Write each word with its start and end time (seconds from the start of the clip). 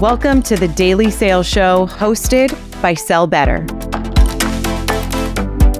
Welcome 0.00 0.42
to 0.42 0.56
the 0.56 0.66
Daily 0.66 1.08
Sales 1.08 1.46
Show 1.46 1.86
hosted 1.86 2.50
by 2.82 2.94
Sell 2.94 3.28
Better. 3.28 3.64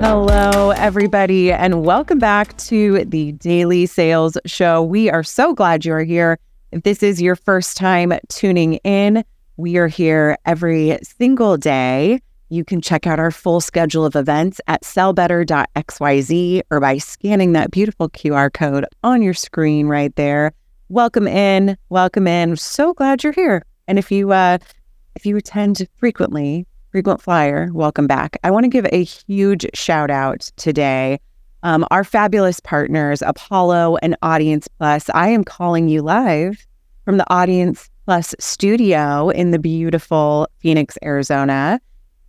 Hello, 0.01 0.71
everybody, 0.71 1.51
and 1.51 1.85
welcome 1.85 2.21
back 2.21 2.57
to 2.59 3.05
the 3.07 3.33
Daily 3.33 3.87
Sales 3.87 4.39
Show. 4.47 4.85
We 4.85 5.11
are 5.11 5.25
so 5.25 5.53
glad 5.53 5.85
you 5.85 5.93
are 5.95 6.05
here. 6.05 6.39
If 6.71 6.85
this 6.85 7.03
is 7.03 7.21
your 7.21 7.35
first 7.35 7.77
time 7.77 8.13
tuning 8.29 8.75
in, 8.85 9.25
we 9.57 9.79
are 9.79 9.89
here 9.89 10.39
every 10.47 10.97
single 11.03 11.57
day. 11.57 12.21
You 12.51 12.65
can 12.65 12.81
check 12.81 13.09
out 13.09 13.19
our 13.19 13.33
full 13.33 13.61
schedule 13.61 14.05
of 14.07 14.15
events 14.15 14.61
at 14.69 14.83
sellbetter.xyz 14.83 16.63
or 16.71 16.81
by 16.81 16.99
scanning 16.99 17.53
that 17.55 17.73
beautiful 17.73 18.09
QR 18.11 18.51
code 18.51 18.87
on 19.03 19.23
your 19.23 19.35
screen 19.35 19.89
right 19.89 20.15
there. 20.15 20.53
Welcome 20.89 21.27
in, 21.27 21.77
welcome 21.89 22.29
in. 22.29 22.57
So 22.57 22.95
glad 22.95 23.25
you're 23.25 23.33
here. 23.33 23.65
And 23.87 23.99
if 23.99 24.11
you 24.11 24.33
uh, 24.33 24.59
if 25.15 25.27
you 25.27 25.37
attend 25.37 25.87
frequently, 25.97 26.67
frequent 26.91 27.21
flyer, 27.21 27.71
welcome 27.73 28.07
back. 28.07 28.39
I 28.45 28.51
want 28.51 28.65
to 28.65 28.69
give 28.69 28.87
a 28.93 29.05
huge 29.05 29.67
shout 29.75 30.11
out 30.11 30.51
today. 30.57 31.21
Um, 31.63 31.87
our 31.91 32.05
fabulous 32.05 32.61
partners, 32.61 33.23
Apollo 33.23 33.97
and 34.03 34.17
Audience 34.23 34.69
Plus. 34.69 35.09
I 35.15 35.29
am 35.29 35.45
calling 35.45 35.89
you 35.89 36.03
live 36.03 36.67
from 37.05 37.17
the 37.17 37.33
Audience 37.33 37.91
Plus 38.05 38.35
studio 38.39 39.31
in 39.31 39.51
the 39.51 39.59
beautiful 39.59 40.47
Phoenix, 40.59 40.99
Arizona. 41.03 41.81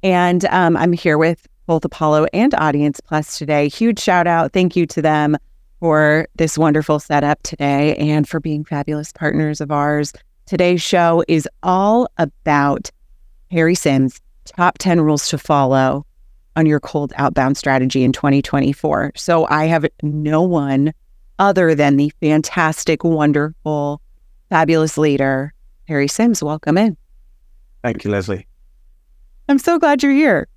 And 0.04 0.46
um, 0.46 0.78
I'm 0.78 0.94
here 0.94 1.18
with 1.18 1.48
both 1.66 1.84
Apollo 1.84 2.28
and 2.34 2.54
Audience 2.56 3.02
Plus 3.02 3.38
today. 3.38 3.68
Huge 3.68 4.00
shout 4.00 4.28
out. 4.28 4.54
Thank 4.54 4.76
you 4.76 4.86
to 4.88 5.02
them 5.02 5.36
for 5.80 6.28
this 6.36 6.58
wonderful 6.58 7.00
setup 7.00 7.42
today 7.44 7.96
and 7.98 8.28
for 8.28 8.40
being 8.40 8.64
fabulous 8.64 9.12
partners 9.12 9.60
of 9.60 9.72
ours. 9.72 10.14
Today's 10.46 10.82
show 10.82 11.24
is 11.28 11.50
all 11.64 12.08
about 12.20 12.92
Harry 13.50 13.74
Sims' 13.74 14.22
top 14.46 14.78
10 14.78 15.02
rules 15.02 15.28
to 15.30 15.40
follow 15.40 16.06
on 16.56 16.68
your 16.68 16.80
cold 16.80 17.14
outbound 17.16 17.58
strategy 17.58 18.04
in 18.04 18.14
2024. 18.14 19.14
So 19.16 19.48
I 19.50 19.66
have 19.66 19.88
no 20.04 20.44
one 20.44 20.94
other 21.40 21.74
than 21.74 21.98
the 21.98 22.12
fantastic, 22.22 23.04
wonderful, 23.04 24.02
fabulous 24.50 25.00
leader, 25.00 25.52
Harry 25.88 26.08
Sims. 26.08 26.44
Welcome 26.44 26.78
in. 26.78 26.96
Thank 27.84 28.04
you, 28.04 28.12
Leslie. 28.12 28.46
I'm 29.50 29.58
so 29.58 29.80
glad 29.80 30.04
you're 30.04 30.12
here. 30.12 30.48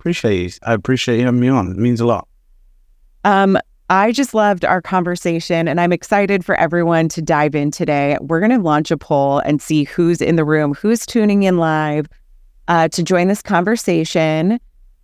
Appreciate 0.00 0.42
you. 0.42 0.50
I 0.62 0.72
appreciate 0.72 1.18
you 1.18 1.26
having 1.26 1.40
me 1.40 1.48
on. 1.48 1.70
It 1.70 1.76
means 1.76 2.00
a 2.00 2.06
lot. 2.06 2.28
Um, 3.24 3.58
I 3.88 4.10
just 4.10 4.34
loved 4.34 4.64
our 4.64 4.82
conversation 4.82 5.68
and 5.68 5.80
I'm 5.80 5.92
excited 5.92 6.44
for 6.44 6.56
everyone 6.56 7.08
to 7.10 7.22
dive 7.22 7.54
in 7.54 7.70
today. 7.70 8.18
We're 8.20 8.40
going 8.40 8.50
to 8.50 8.58
launch 8.58 8.90
a 8.90 8.96
poll 8.96 9.38
and 9.38 9.62
see 9.62 9.84
who's 9.84 10.20
in 10.20 10.34
the 10.34 10.44
room, 10.44 10.74
who's 10.74 11.06
tuning 11.06 11.44
in 11.44 11.58
live 11.58 12.08
uh, 12.66 12.88
to 12.88 13.02
join 13.04 13.28
this 13.28 13.42
conversation. 13.42 14.58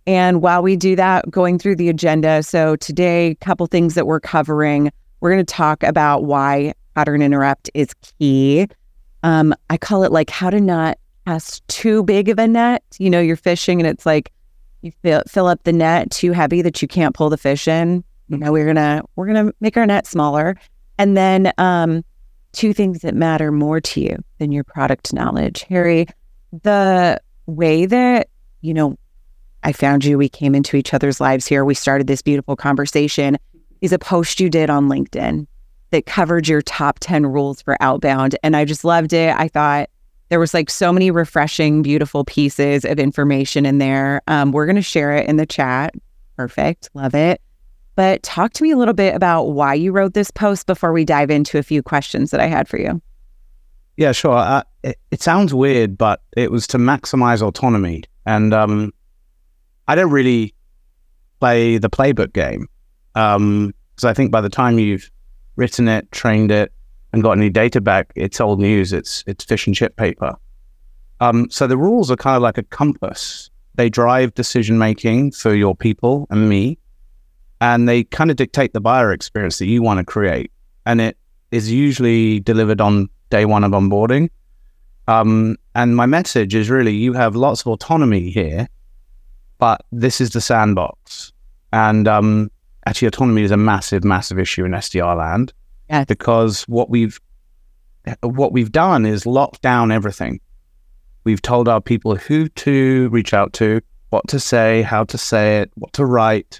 And 0.05 0.41
while 0.41 0.61
we 0.61 0.75
do 0.75 0.97
that, 0.97 1.31
going 1.31 1.59
through 1.59 1.77
the 1.77 1.87
agenda. 1.87 2.43
So, 2.43 2.75
today, 2.75 3.27
a 3.27 3.35
couple 3.35 3.67
things 3.67 3.95
that 3.95 4.05
we're 4.05 4.19
covering. 4.19 4.91
We're 5.21 5.31
going 5.31 5.45
to 5.45 5.53
talk 5.53 5.81
about 5.83 6.25
why 6.25 6.73
pattern 6.93 7.21
interrupt 7.21 7.69
is 7.73 7.93
key. 8.19 8.67
Um, 9.23 9.55
I 9.69 9.77
call 9.77 10.03
it 10.03 10.11
like 10.11 10.29
how 10.29 10.49
to 10.49 10.59
not 10.59 10.97
cast 11.25 11.65
too 11.69 12.03
big 12.03 12.27
of 12.27 12.37
a 12.37 12.49
net. 12.49 12.83
You 12.99 13.09
know, 13.09 13.21
you're 13.21 13.37
fishing 13.37 13.79
and 13.79 13.87
it's 13.87 14.05
like 14.05 14.33
you 14.81 14.91
fill, 15.03 15.23
fill 15.25 15.47
up 15.47 15.63
the 15.63 15.71
net 15.71 16.11
too 16.11 16.33
heavy 16.33 16.61
that 16.61 16.81
you 16.81 16.89
can't 16.89 17.15
pull 17.15 17.29
the 17.29 17.37
fish 17.37 17.65
in 17.65 18.03
you 18.29 18.37
know 18.37 18.51
we're 18.51 18.65
gonna 18.65 19.01
we're 19.15 19.27
gonna 19.27 19.51
make 19.59 19.77
our 19.77 19.85
net 19.85 20.07
smaller. 20.07 20.55
And 20.97 21.17
then 21.17 21.51
um 21.57 22.03
two 22.51 22.73
things 22.73 22.99
that 22.99 23.15
matter 23.15 23.51
more 23.51 23.81
to 23.81 24.01
you 24.01 24.17
than 24.37 24.51
your 24.51 24.63
product 24.63 25.13
knowledge. 25.13 25.63
Harry 25.63 26.07
the 26.61 27.19
way 27.47 27.85
that 27.85 28.29
you 28.61 28.73
know 28.73 28.95
i 29.63 29.73
found 29.73 30.05
you 30.05 30.17
we 30.17 30.29
came 30.29 30.53
into 30.53 30.77
each 30.77 30.93
other's 30.93 31.19
lives 31.19 31.47
here 31.47 31.65
we 31.65 31.73
started 31.73 32.05
this 32.07 32.21
beautiful 32.21 32.55
conversation 32.55 33.37
is 33.81 33.91
a 33.91 33.99
post 33.99 34.39
you 34.39 34.49
did 34.49 34.69
on 34.69 34.87
linkedin 34.87 35.47
that 35.93 36.07
covered 36.07 36.47
your 36.47 36.61
top 36.63 36.97
10 37.01 37.27
rules 37.27 37.61
for 37.61 37.77
outbound. 37.79 38.35
And 38.41 38.55
i 38.55 38.65
just 38.65 38.83
loved 38.83 39.13
it. 39.13 39.33
I 39.37 39.47
thought 39.47 39.89
there 40.29 40.39
was 40.39 40.53
like 40.53 40.71
so 40.71 40.91
many 40.91 41.11
refreshing 41.11 41.83
beautiful 41.83 42.25
pieces 42.25 42.83
of 42.83 42.97
information 42.97 43.63
in 43.65 43.77
there. 43.77 44.23
Um, 44.27 44.51
we're 44.51 44.65
going 44.65 44.75
to 44.75 44.81
share 44.81 45.15
it 45.15 45.29
in 45.29 45.37
the 45.37 45.45
chat. 45.45 45.93
Perfect. 46.35 46.89
Love 46.95 47.13
it 47.13 47.39
but 47.95 48.23
talk 48.23 48.53
to 48.53 48.63
me 48.63 48.71
a 48.71 48.77
little 48.77 48.93
bit 48.93 49.15
about 49.15 49.49
why 49.51 49.73
you 49.73 49.91
wrote 49.91 50.13
this 50.13 50.31
post 50.31 50.65
before 50.65 50.93
we 50.93 51.05
dive 51.05 51.29
into 51.29 51.57
a 51.57 51.63
few 51.63 51.83
questions 51.83 52.31
that 52.31 52.39
I 52.39 52.47
had 52.47 52.67
for 52.67 52.79
you. 52.79 53.01
Yeah, 53.97 54.11
sure. 54.11 54.35
Uh, 54.35 54.63
it, 54.83 54.97
it, 55.11 55.21
sounds 55.21 55.53
weird, 55.53 55.97
but 55.97 56.21
it 56.35 56.51
was 56.51 56.65
to 56.67 56.77
maximize 56.77 57.41
autonomy. 57.41 58.03
And 58.25 58.53
um, 58.53 58.91
I 59.87 59.93
don't 59.93 60.11
really 60.11 60.55
play 61.39 61.77
the 61.77 61.89
playbook 61.89 62.33
game. 62.33 62.67
Because 63.13 63.35
um, 63.35 63.73
I 64.03 64.13
think 64.13 64.31
by 64.31 64.41
the 64.41 64.49
time 64.49 64.79
you've 64.79 65.11
written 65.55 65.87
it, 65.87 66.11
trained 66.11 66.51
it, 66.51 66.71
and 67.11 67.21
got 67.21 67.33
any 67.33 67.51
data 67.51 67.79
back, 67.79 68.11
it's 68.15 68.41
old 68.41 68.59
news. 68.59 68.91
It's 68.91 69.23
it's 69.27 69.43
fish 69.43 69.67
and 69.67 69.75
chip 69.75 69.95
paper. 69.95 70.35
Um, 71.19 71.47
so 71.51 71.67
the 71.67 71.77
rules 71.77 72.09
are 72.09 72.15
kind 72.15 72.35
of 72.35 72.41
like 72.41 72.57
a 72.57 72.63
compass. 72.63 73.51
They 73.75 73.89
drive 73.89 74.33
decision 74.33 74.79
making 74.79 75.33
for 75.33 75.53
your 75.53 75.75
people 75.75 76.25
and 76.31 76.49
me 76.49 76.79
and 77.63 77.87
they 77.87 78.03
kind 78.03 78.29
of 78.29 78.35
dictate 78.35 78.73
the 78.73 78.81
buyer 78.81 79.13
experience 79.13 79.57
that 79.57 79.67
you 79.67 79.81
want 79.81 79.97
to 79.97 80.03
create. 80.03 80.51
And 80.85 80.99
it 80.99 81.17
is 81.51 81.71
usually 81.71 82.41
delivered 82.41 82.81
on 82.81 83.07
day 83.29 83.45
one 83.45 83.63
of 83.63 83.71
onboarding. 83.71 84.29
Um, 85.07 85.55
and 85.73 85.95
my 85.95 86.05
message 86.05 86.55
is 86.55 86.69
really 86.69 86.93
you 86.93 87.13
have 87.13 87.37
lots 87.37 87.61
of 87.61 87.67
autonomy 87.67 88.29
here, 88.29 88.67
but 89.59 89.85
this 89.93 90.19
is 90.19 90.31
the 90.31 90.41
sandbox. 90.41 91.31
And 91.71 92.05
um, 92.05 92.51
actually, 92.85 93.07
autonomy 93.07 93.43
is 93.43 93.51
a 93.51 93.57
massive, 93.57 94.03
massive 94.03 94.39
issue 94.39 94.65
in 94.65 94.71
SDR 94.71 95.17
land 95.17 95.53
yes. 95.89 96.05
because 96.05 96.63
what 96.63 96.89
we've 96.89 97.17
what 98.23 98.51
we've 98.51 98.73
done 98.73 99.05
is 99.05 99.25
locked 99.25 99.61
down 99.61 99.89
everything. 99.89 100.41
We've 101.23 101.41
told 101.41 101.69
our 101.69 101.79
people 101.79 102.17
who 102.17 102.49
to 102.49 103.07
reach 103.07 103.33
out 103.33 103.53
to, 103.53 103.79
what 104.09 104.27
to 104.27 104.39
say, 104.41 104.81
how 104.81 105.05
to 105.05 105.17
say 105.17 105.59
it, 105.59 105.71
what 105.75 105.93
to 105.93 106.05
write, 106.05 106.59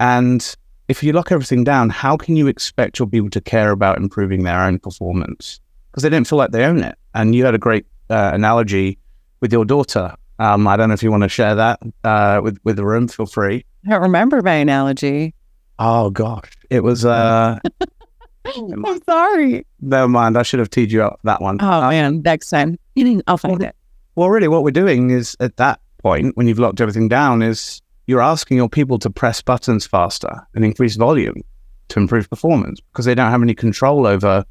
and 0.00 0.56
if 0.88 1.02
you 1.02 1.12
lock 1.12 1.30
everything 1.30 1.64
down, 1.64 1.90
how 1.90 2.16
can 2.16 2.36
you 2.36 2.46
expect 2.46 2.98
your 2.98 3.08
people 3.08 3.30
to 3.30 3.40
care 3.40 3.70
about 3.70 3.98
improving 3.98 4.44
their 4.44 4.60
own 4.60 4.78
performance? 4.78 5.60
Because 5.90 6.02
they 6.02 6.08
didn't 6.08 6.26
feel 6.26 6.38
like 6.38 6.50
they 6.50 6.64
own 6.64 6.82
it. 6.82 6.96
And 7.14 7.34
you 7.34 7.44
had 7.44 7.54
a 7.54 7.58
great 7.58 7.86
uh, 8.10 8.30
analogy 8.32 8.98
with 9.40 9.52
your 9.52 9.64
daughter. 9.64 10.14
Um, 10.38 10.66
I 10.66 10.76
don't 10.76 10.88
know 10.88 10.94
if 10.94 11.02
you 11.02 11.10
want 11.10 11.24
to 11.24 11.28
share 11.28 11.54
that 11.54 11.80
uh, 12.04 12.40
with 12.42 12.58
with 12.64 12.76
the 12.76 12.84
room. 12.84 13.08
Feel 13.08 13.26
free. 13.26 13.64
I 13.86 13.90
don't 13.90 14.02
remember 14.02 14.40
my 14.40 14.54
analogy. 14.54 15.34
Oh 15.78 16.10
gosh, 16.10 16.50
it 16.70 16.82
was. 16.84 17.04
Uh, 17.04 17.58
I'm 18.46 19.02
sorry. 19.02 19.66
Never 19.80 20.08
mind. 20.08 20.38
I 20.38 20.42
should 20.42 20.60
have 20.60 20.70
teed 20.70 20.92
you 20.92 21.02
up 21.02 21.20
that 21.24 21.42
one. 21.42 21.58
Oh 21.60 21.82
uh, 21.82 21.90
man, 21.90 22.22
next 22.22 22.50
time 22.50 22.78
I'll 23.26 23.36
find 23.36 23.58
well, 23.58 23.68
it. 23.68 23.76
Well, 24.14 24.30
really, 24.30 24.48
what 24.48 24.62
we're 24.62 24.70
doing 24.70 25.10
is 25.10 25.36
at 25.40 25.56
that 25.56 25.80
point 25.98 26.36
when 26.36 26.46
you've 26.46 26.58
locked 26.58 26.80
everything 26.80 27.08
down 27.08 27.42
is 27.42 27.82
you're 28.08 28.22
asking 28.22 28.56
your 28.56 28.70
people 28.70 28.98
to 28.98 29.10
press 29.10 29.42
buttons 29.42 29.86
faster 29.86 30.40
and 30.54 30.64
increase 30.64 30.96
volume 30.96 31.42
to 31.88 32.00
improve 32.00 32.28
performance 32.28 32.80
because 32.80 33.04
they 33.04 33.14
don't 33.14 33.30
have 33.30 33.42
any 33.42 33.54
control 33.54 34.06
over 34.06 34.44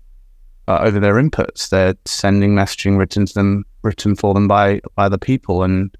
uh, 0.67 0.79
over 0.81 0.99
their 0.99 1.15
inputs. 1.15 1.69
They're 1.69 1.95
sending 2.05 2.51
messaging 2.51 2.97
written 2.97 3.25
to 3.25 3.33
them, 3.33 3.65
written 3.81 4.15
for 4.15 4.33
them 4.33 4.47
by 4.47 4.79
by 4.95 5.09
the 5.09 5.17
people, 5.17 5.63
and 5.63 5.93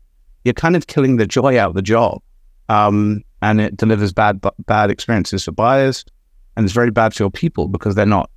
you're 0.46 0.54
kind 0.54 0.76
of 0.76 0.86
killing 0.86 1.18
the 1.18 1.26
joy 1.26 1.60
out 1.60 1.70
of 1.70 1.76
the 1.76 1.82
job. 1.82 2.22
Um, 2.70 3.24
and 3.42 3.60
it 3.60 3.76
delivers 3.76 4.14
bad 4.14 4.40
bad 4.68 4.92
experiences 4.92 5.46
for 5.46 5.52
buyers, 5.52 6.06
and 6.56 6.64
it's 6.64 6.74
very 6.74 6.92
bad 6.92 7.16
for 7.16 7.24
your 7.24 7.32
people 7.32 7.68
because 7.68 7.96
they're 7.96 8.06
not 8.06 8.30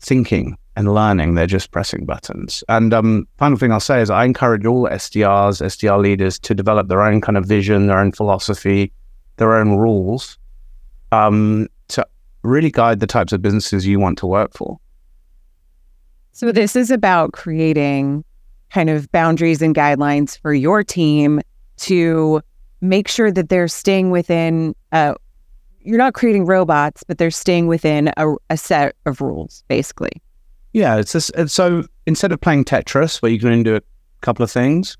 thinking 0.00 0.56
and 0.78 0.94
learning. 0.94 1.34
They're 1.34 1.48
just 1.48 1.72
pressing 1.72 2.04
buttons. 2.04 2.62
And 2.68 2.94
um, 2.94 3.26
final 3.36 3.58
thing 3.58 3.72
I'll 3.72 3.80
say 3.80 4.00
is 4.00 4.10
I 4.10 4.24
encourage 4.24 4.64
all 4.64 4.84
SDRs, 4.84 5.60
SDR 5.60 6.00
leaders 6.00 6.38
to 6.38 6.54
develop 6.54 6.86
their 6.86 7.02
own 7.02 7.20
kind 7.20 7.36
of 7.36 7.44
vision, 7.44 7.88
their 7.88 7.98
own 7.98 8.12
philosophy, 8.12 8.92
their 9.38 9.56
own 9.56 9.72
rules 9.72 10.38
um, 11.10 11.66
to 11.88 12.06
really 12.44 12.70
guide 12.70 13.00
the 13.00 13.08
types 13.08 13.32
of 13.32 13.42
businesses 13.42 13.88
you 13.88 13.98
want 13.98 14.18
to 14.18 14.26
work 14.26 14.56
for. 14.56 14.78
So 16.30 16.52
this 16.52 16.76
is 16.76 16.92
about 16.92 17.32
creating 17.32 18.24
kind 18.70 18.88
of 18.88 19.10
boundaries 19.10 19.60
and 19.60 19.74
guidelines 19.74 20.38
for 20.38 20.54
your 20.54 20.84
team 20.84 21.40
to 21.78 22.40
make 22.80 23.08
sure 23.08 23.32
that 23.32 23.48
they're 23.48 23.66
staying 23.66 24.12
within 24.12 24.76
uh, 24.92 25.14
you're 25.80 25.98
not 25.98 26.14
creating 26.14 26.44
robots, 26.44 27.02
but 27.02 27.18
they're 27.18 27.30
staying 27.30 27.66
within 27.66 28.12
a, 28.16 28.34
a 28.50 28.56
set 28.56 28.94
of 29.06 29.20
rules, 29.20 29.64
basically. 29.68 30.12
Yeah, 30.72 30.96
it's 30.96 31.12
just, 31.12 31.32
so 31.48 31.84
instead 32.06 32.32
of 32.32 32.40
playing 32.40 32.64
Tetris, 32.64 33.22
where 33.22 33.32
you 33.32 33.38
can 33.38 33.62
do 33.62 33.76
a 33.76 33.82
couple 34.20 34.42
of 34.42 34.50
things, 34.50 34.96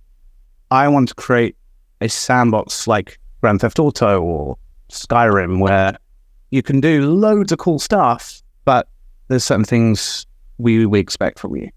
I 0.71 0.89
want 0.89 1.09
to 1.09 1.15
create 1.15 1.57
a 2.01 2.09
sandbox 2.09 2.87
like 2.87 3.19
Grand 3.41 3.61
Theft 3.61 3.79
Auto 3.79 4.21
or 4.21 4.59
Skyrim, 4.91 5.61
where 5.61 5.97
you 6.51 6.63
can 6.63 6.81
do 6.81 7.13
loads 7.13 7.53
of 7.53 7.59
cool 7.59 7.79
stuff, 7.79 8.43
but 8.65 8.89
there's 9.29 9.45
certain 9.45 9.65
things 9.65 10.27
we 10.59 10.87
we 10.87 10.99
expect 10.99 11.39
from 11.39 11.55
you. 11.57 11.71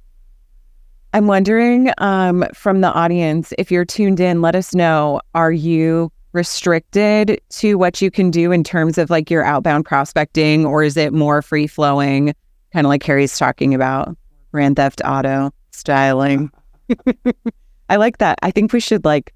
I'm 1.14 1.28
wondering 1.28 1.92
um, 1.98 2.46
from 2.54 2.82
the 2.82 2.92
audience, 2.94 3.54
if 3.58 3.70
you're 3.70 3.86
tuned 3.86 4.20
in, 4.22 4.42
let 4.42 4.56
us 4.56 4.74
know. 4.74 5.22
Are 5.36 5.52
you 5.52 6.12
restricted 6.32 7.42
to 7.50 7.76
what 7.76 8.02
you 8.02 8.10
can 8.10 8.32
do 8.32 8.54
in 8.54 8.64
terms 8.64 8.98
of 8.98 9.10
like 9.10 9.30
your 9.30 9.44
outbound 9.44 9.86
prospecting, 9.86 10.66
or 10.66 10.84
is 10.84 10.96
it 10.96 11.12
more 11.12 11.42
free 11.42 11.68
flowing, 11.68 12.34
kind 12.74 12.86
of 12.86 12.90
like 12.90 13.04
Harry's 13.04 13.38
talking 13.38 13.74
about 13.74 14.16
Grand 14.52 14.76
Theft 14.76 15.02
Auto 15.06 15.52
styling? 15.72 16.52
I 17.90 17.96
like 17.98 18.20
that. 18.20 18.40
I 18.42 18.52
think 18.52 18.74
we 18.74 18.80
should 18.80 19.06
like 19.06 19.34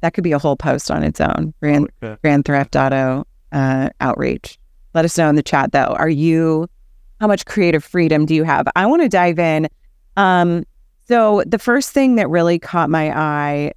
that 0.00 0.14
could 0.14 0.24
be 0.24 0.32
a 0.32 0.38
whole 0.38 0.56
post 0.56 0.90
on 0.90 1.02
its 1.02 1.20
own. 1.20 1.52
Grand 1.60 1.90
okay. 2.02 2.18
Grand 2.22 2.44
Theft 2.44 2.76
Auto 2.76 3.26
uh, 3.52 3.90
outreach. 4.00 4.58
Let 4.94 5.04
us 5.04 5.18
know 5.18 5.28
in 5.28 5.36
the 5.36 5.42
chat 5.42 5.72
though. 5.72 5.94
Are 5.98 6.08
you 6.08 6.68
how 7.20 7.26
much 7.26 7.46
creative 7.46 7.84
freedom 7.84 8.26
do 8.26 8.34
you 8.34 8.44
have? 8.44 8.68
I 8.76 8.86
want 8.86 9.02
to 9.02 9.08
dive 9.08 9.38
in. 9.38 9.68
Um, 10.16 10.64
so 11.06 11.42
the 11.46 11.58
first 11.58 11.92
thing 11.92 12.16
that 12.16 12.28
really 12.28 12.58
caught 12.58 12.90
my 12.90 13.16
eye, 13.16 13.72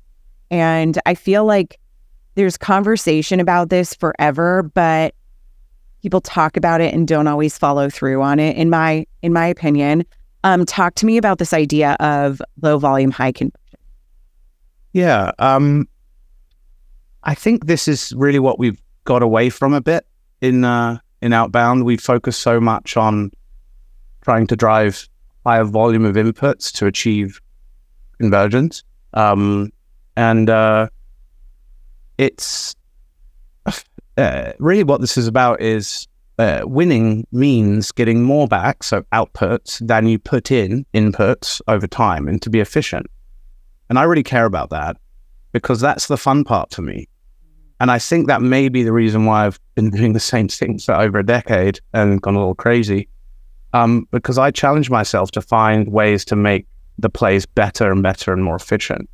and 0.49 0.99
I 1.05 1.15
feel 1.15 1.45
like 1.45 1.79
there's 2.35 2.57
conversation 2.57 3.39
about 3.39 3.69
this 3.69 3.93
forever, 3.93 4.63
but 4.63 5.15
people 6.01 6.21
talk 6.21 6.57
about 6.57 6.81
it 6.81 6.93
and 6.93 7.07
don't 7.07 7.27
always 7.27 7.57
follow 7.57 7.89
through 7.89 8.21
on 8.21 8.39
it. 8.39 8.57
In 8.57 8.69
my 8.69 9.05
in 9.21 9.33
my 9.33 9.45
opinion, 9.47 10.05
um, 10.43 10.65
talk 10.65 10.95
to 10.95 11.05
me 11.05 11.17
about 11.17 11.37
this 11.37 11.53
idea 11.53 11.95
of 11.99 12.41
low 12.61 12.77
volume, 12.77 13.11
high 13.11 13.31
conversion. 13.31 13.57
Yeah, 14.93 15.31
um, 15.39 15.87
I 17.23 17.33
think 17.33 17.65
this 17.65 17.87
is 17.87 18.13
really 18.15 18.39
what 18.39 18.59
we've 18.59 18.81
got 19.05 19.23
away 19.23 19.49
from 19.49 19.73
a 19.73 19.81
bit 19.81 20.05
in 20.41 20.65
uh, 20.65 20.97
in 21.21 21.33
outbound. 21.33 21.85
We 21.85 21.97
focus 21.97 22.37
so 22.37 22.59
much 22.59 22.97
on 22.97 23.31
trying 24.21 24.47
to 24.47 24.55
drive 24.55 25.07
higher 25.45 25.63
volume 25.63 26.05
of 26.05 26.15
inputs 26.15 26.71
to 26.73 26.85
achieve 26.85 27.41
convergence 28.19 28.83
um, 29.13 29.71
and 30.15 30.49
uh, 30.49 30.87
it's 32.17 32.75
uh, 34.17 34.53
really 34.59 34.83
what 34.83 35.01
this 35.01 35.17
is 35.17 35.27
about 35.27 35.61
is 35.61 36.07
uh, 36.39 36.61
winning 36.65 37.25
means 37.31 37.91
getting 37.91 38.23
more 38.23 38.47
back, 38.47 38.83
so 38.83 39.03
outputs, 39.13 39.85
than 39.85 40.07
you 40.07 40.17
put 40.19 40.51
in 40.51 40.85
inputs 40.93 41.61
over 41.67 41.87
time 41.87 42.27
and 42.27 42.41
to 42.41 42.49
be 42.49 42.59
efficient. 42.59 43.07
And 43.89 43.99
I 43.99 44.03
really 44.03 44.23
care 44.23 44.45
about 44.45 44.69
that 44.69 44.97
because 45.51 45.81
that's 45.81 46.07
the 46.07 46.17
fun 46.17 46.43
part 46.43 46.73
for 46.73 46.81
me. 46.81 47.07
And 47.79 47.91
I 47.91 47.99
think 47.99 48.27
that 48.27 48.41
may 48.41 48.69
be 48.69 48.83
the 48.83 48.93
reason 48.93 49.25
why 49.25 49.45
I've 49.45 49.59
been 49.75 49.89
doing 49.89 50.13
the 50.13 50.19
same 50.19 50.47
thing 50.47 50.79
for 50.79 50.93
over 50.93 51.19
a 51.19 51.25
decade 51.25 51.79
and 51.93 52.21
gone 52.21 52.35
a 52.35 52.39
little 52.39 52.55
crazy. 52.55 53.09
Um, 53.73 54.07
because 54.11 54.37
I 54.37 54.51
challenge 54.51 54.89
myself 54.89 55.31
to 55.31 55.41
find 55.41 55.91
ways 55.91 56.25
to 56.25 56.35
make 56.35 56.67
the 56.99 57.09
plays 57.09 57.45
better 57.45 57.91
and 57.91 58.03
better 58.03 58.33
and 58.33 58.43
more 58.43 58.55
efficient. 58.55 59.09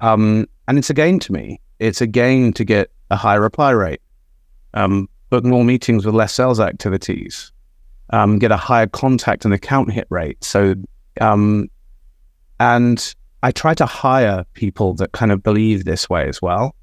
Um, 0.00 0.46
and 0.68 0.78
it's 0.78 0.90
a 0.90 0.94
gain 0.94 1.18
to 1.20 1.32
me 1.32 1.60
it's 1.78 2.00
a 2.00 2.06
gain 2.06 2.52
to 2.54 2.64
get 2.64 2.90
a 3.10 3.16
high 3.16 3.34
reply 3.34 3.70
rate, 3.70 4.00
um, 4.74 5.08
book 5.30 5.44
more 5.44 5.64
meetings 5.64 6.04
with 6.04 6.14
less 6.14 6.34
sales 6.34 6.60
activities, 6.60 7.52
um, 8.10 8.38
get 8.38 8.52
a 8.52 8.56
higher 8.56 8.86
contact 8.86 9.44
and 9.44 9.52
account 9.52 9.92
hit 9.92 10.06
rate. 10.10 10.42
So, 10.44 10.74
um, 11.20 11.68
and 12.60 13.14
I 13.42 13.50
try 13.50 13.74
to 13.74 13.86
hire 13.86 14.44
people 14.54 14.94
that 14.94 15.12
kind 15.12 15.32
of 15.32 15.42
believe 15.42 15.84
this 15.84 16.08
way 16.08 16.28
as 16.28 16.40
well. 16.40 16.74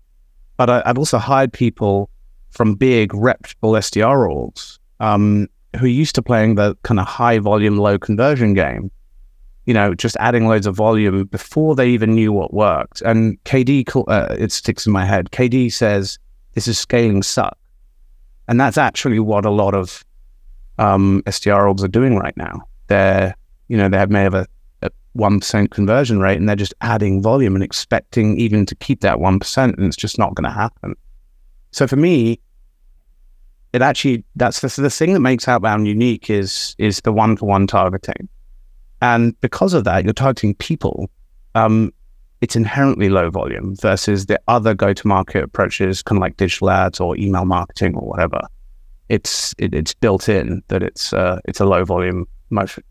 But 0.58 0.70
I, 0.70 0.84
have 0.86 0.98
also 0.98 1.18
hired 1.18 1.52
people 1.52 2.10
from 2.52 2.76
big 2.76 3.14
reputable 3.14 3.72
SDR 3.72 4.30
orgs 4.32 4.78
um, 5.00 5.48
who 5.78 5.86
are 5.86 5.90
used 5.90 6.16
to 6.16 6.22
playing 6.22 6.56
the 6.56 6.78
kind 6.84 7.00
of 7.00 7.08
high 7.08 7.40
volume, 7.40 7.78
low 7.78 7.98
conversion 7.98 8.54
game 8.54 8.92
you 9.66 9.74
know, 9.74 9.94
just 9.94 10.18
adding 10.20 10.48
loads 10.48 10.68
of 10.68 10.76
volume 10.76 11.26
before 11.26 11.76
they 11.76 11.90
even 11.90 12.14
knew 12.14 12.34
what 12.34 12.54
worked. 12.54 13.02
And 13.02 13.42
KD, 13.46 14.06
uh, 14.08 14.36
it 14.38 14.52
sticks 14.52 14.86
in 14.86 14.92
my 14.92 15.06
head. 15.06 15.32
KD 15.32 15.72
says 15.72 16.20
this 16.54 16.68
is 16.68 16.78
scaling 16.78 17.24
suck, 17.24 17.58
and 18.48 18.60
that's 18.60 18.78
actually 18.78 19.20
what 19.20 19.46
a 19.46 19.50
lot 19.50 19.74
of 19.74 20.04
um, 20.78 21.24
SDR 21.26 21.74
orgs 21.74 21.84
are 21.84 21.88
doing 21.88 22.18
right 22.18 22.36
now. 22.36 22.68
They're, 22.88 23.36
you 23.68 23.78
know, 23.78 23.90
they 23.90 23.98
have 23.98 24.10
may 24.10 24.22
have 24.22 24.34
a 24.34 24.48
one 25.14 25.40
percent 25.40 25.72
conversion 25.72 26.20
rate, 26.20 26.38
and 26.38 26.50
they're 26.50 26.56
just 26.56 26.74
adding 26.82 27.22
volume 27.22 27.56
and 27.56 27.64
expecting 27.64 28.38
even 28.40 28.66
to 28.66 28.76
keep 28.76 29.02
that 29.02 29.20
one 29.20 29.40
percent, 29.40 29.78
and 29.78 29.86
it's 29.88 29.96
just 29.96 30.18
not 30.18 30.36
going 30.36 30.46
to 30.46 30.56
happen. 30.56 30.96
So 31.72 31.88
for 31.88 31.96
me, 31.96 32.40
it 33.74 33.82
actually 33.82 34.24
that's 34.36 34.62
the, 34.62 34.82
the 34.82 34.90
thing 34.90 35.14
that 35.14 35.20
makes 35.20 35.48
outbound 35.48 35.88
unique 35.88 36.30
is 36.30 36.76
is 36.78 37.02
the 37.02 37.14
one 37.14 37.36
to 37.38 37.46
one 37.46 37.68
targeting. 37.68 38.28
And 39.02 39.40
because 39.42 39.74
of 39.74 39.84
that, 39.84 40.04
you're 40.04 40.14
targeting 40.14 40.56
people. 40.56 41.10
Um, 41.56 41.94
it's 42.44 42.58
inherently 42.58 43.08
low 43.08 43.30
volume 43.30 43.74
versus 43.78 44.26
the 44.26 44.38
other 44.50 44.74
go-to-market 44.74 45.46
approaches, 45.46 46.04
kind 46.04 46.18
of 46.18 46.22
like 46.22 46.36
digital 46.36 46.70
ads 46.70 47.00
or 47.00 47.16
email 47.16 47.46
marketing 47.46 47.96
or 47.96 48.06
whatever. 48.06 48.42
It's 49.08 49.56
it, 49.58 49.74
it's 49.74 49.94
built 49.94 50.28
in 50.28 50.62
that 50.68 50.84
it's 50.84 51.14
uh, 51.14 51.40
it's 51.46 51.62
a 51.62 51.66
low 51.66 51.86
volume 51.86 52.28
motion. 52.50 52.84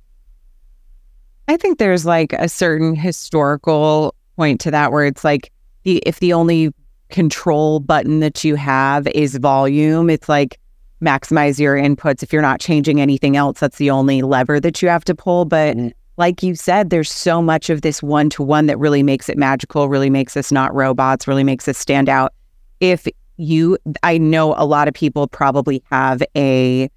I 1.49 1.58
think 1.58 1.78
there's 1.78 2.06
like 2.06 2.32
a 2.32 2.49
certain 2.49 2.96
historical 2.96 4.14
point 4.37 4.58
to 4.62 4.70
that 4.70 4.90
where 4.90 5.04
it's 5.04 5.22
like 5.22 5.52
the 5.82 5.99
if 6.06 6.19
the 6.20 6.32
only 6.32 6.72
control 7.10 7.78
button 7.78 8.20
that 8.20 8.44
you 8.44 8.54
have 8.54 9.06
is 9.08 9.37
volume, 9.37 10.08
it's 10.08 10.31
like 10.31 10.58
maximize 11.02 11.60
your 11.60 11.76
inputs. 11.76 12.22
If 12.22 12.32
you're 12.32 12.40
not 12.40 12.58
changing 12.58 13.02
anything 13.02 13.37
else, 13.37 13.60
that's 13.60 13.76
the 13.76 13.90
only 13.90 14.22
lever 14.22 14.60
that 14.60 14.81
you 14.81 14.88
have 14.88 15.04
to 15.04 15.14
pull. 15.14 15.44
But 15.44 15.76
mm 15.76 15.93
like 16.17 16.43
you 16.43 16.55
said, 16.55 16.91
there's 16.91 17.11
so 17.11 17.41
much 17.41 17.70
of 17.70 17.82
this 17.82 18.03
one 18.03 18.29
to 18.31 18.43
one 18.43 18.67
that 18.67 18.79
really 18.79 19.03
makes 19.03 19.29
it 19.29 19.38
magical, 19.38 19.88
really 19.88 20.11
makes 20.11 20.37
us 20.37 20.53
not 20.53 20.75
robots, 20.75 21.26
really 21.26 21.44
makes 21.44 21.67
us 21.69 21.79
stand 21.79 22.09
out. 22.09 22.32
If 22.81 23.06
you, 23.38 23.79
I 24.03 24.19
know 24.19 24.55
a 24.56 24.67
lot 24.67 24.88
of 24.88 24.94
people 24.94 25.26
probably 25.26 25.82
have 25.91 26.23
a 26.37 26.91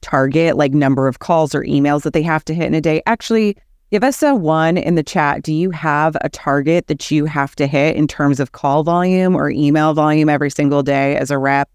target, 0.00 0.56
like 0.56 0.72
number 0.72 1.06
of 1.06 1.18
calls 1.18 1.54
or 1.54 1.62
emails 1.62 2.02
that 2.02 2.12
they 2.12 2.22
have 2.22 2.44
to 2.46 2.54
hit 2.54 2.66
in 2.66 2.74
a 2.74 2.80
day. 2.80 3.02
Actually, 3.06 3.56
give 3.90 4.02
us 4.02 4.22
a 4.22 4.34
one 4.34 4.78
in 4.78 4.94
the 4.94 5.02
chat. 5.02 5.42
Do 5.42 5.52
you 5.52 5.70
have 5.70 6.16
a 6.22 6.28
target 6.28 6.86
that 6.86 7.10
you 7.10 7.26
have 7.26 7.54
to 7.56 7.66
hit 7.66 7.94
in 7.96 8.08
terms 8.08 8.40
of 8.40 8.52
call 8.52 8.82
volume 8.84 9.36
or 9.36 9.50
email 9.50 9.92
volume 9.92 10.28
every 10.28 10.50
single 10.50 10.82
day 10.82 11.16
as 11.16 11.30
a 11.30 11.38
rep? 11.38 11.68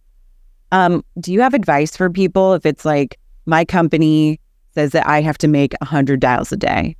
Um, 0.72 1.06
do 1.20 1.32
you 1.32 1.42
have 1.42 1.54
advice 1.54 1.96
for 1.96 2.10
people 2.10 2.54
if 2.54 2.66
it's 2.66 2.84
like 2.84 3.18
my 3.46 3.64
company 3.64 4.40
says 4.78 4.92
that 4.92 5.08
I 5.08 5.22
have 5.22 5.40
to 5.40 5.48
make 5.48 5.74
100 5.82 6.20
dials 6.20 6.52
a 6.52 6.58
day 6.58 6.96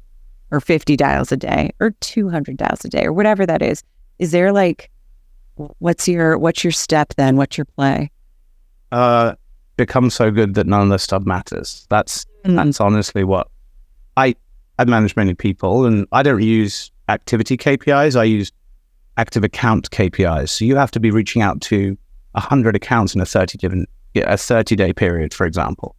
or 0.50 0.60
50 0.60 0.98
dials 0.98 1.32
a 1.32 1.38
day 1.38 1.70
or 1.80 1.92
200 1.92 2.58
dials 2.58 2.84
a 2.84 2.90
day 2.90 3.06
or 3.06 3.14
whatever 3.14 3.46
that 3.46 3.62
is. 3.62 3.84
Is 4.18 4.32
there 4.32 4.52
like, 4.52 4.90
what's 5.78 6.08
your, 6.08 6.40
what's 6.40 6.64
your 6.64 6.72
step 6.72 7.14
then? 7.18 7.38
What's 7.38 7.56
your 7.56 7.66
play? 7.66 8.10
Uh, 8.92 9.36
become 9.76 10.10
so 10.10 10.32
good 10.32 10.56
that 10.56 10.66
none 10.66 10.82
of 10.82 10.90
the 10.90 10.98
stuff 10.98 11.24
matters. 11.28 11.86
That's, 11.92 12.26
mm. 12.46 12.56
that's 12.56 12.82
honestly 12.82 13.24
what 13.24 13.48
I, 14.16 14.34
I 14.80 14.86
manage 14.86 15.16
many 15.16 15.36
people 15.36 15.86
and 15.86 16.08
I 16.12 16.24
don't 16.24 16.42
use 16.42 16.92
activity 17.10 17.58
KPIs. 17.58 18.20
I 18.20 18.24
use 18.24 18.52
active 19.18 19.44
account 19.44 19.92
KPIs. 19.92 20.50
So 20.50 20.66
you 20.66 20.76
have 20.78 20.90
to 20.92 21.00
be 21.00 21.12
reaching 21.12 21.44
out 21.44 21.62
to 21.62 21.96
100 22.32 22.76
accounts 22.76 23.14
in 23.14 23.22
a 23.22 23.26
30 23.26 23.60
given, 23.60 23.86
a 24.16 24.36
30 24.36 24.76
day 24.76 24.94
period, 24.94 25.32
for 25.32 25.46
example 25.46 25.96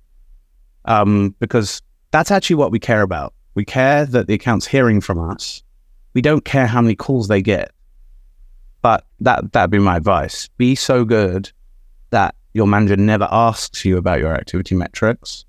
um, 0.89 1.37
because 1.39 1.81
that's 2.11 2.33
actually 2.33 2.57
what 2.57 2.73
we 2.73 2.81
care 2.81 3.03
about. 3.03 3.33
We 3.55 3.65
care 3.65 4.07
that 4.07 4.27
the 4.27 4.35
account's 4.35 4.67
hearing 4.67 5.01
from 5.01 5.21
us. 5.31 5.63
We 6.15 6.23
don't 6.23 6.45
care 6.45 6.67
how 6.67 6.81
many 6.81 6.97
calls 6.97 7.29
they 7.29 7.43
get. 7.43 7.71
But 8.83 9.05
that 9.21 9.53
that'd 9.53 9.71
be 9.71 9.79
my 9.79 9.97
advice. 9.97 10.49
Be 10.57 10.75
so 10.75 11.05
good 11.05 11.53
that 12.11 12.35
your 12.55 12.67
manager 12.67 12.97
never 12.97 13.29
asks 13.31 13.85
you 13.85 13.99
about 13.99 14.19
your 14.21 14.35
activity 14.35 14.75
metrics. 14.75 15.45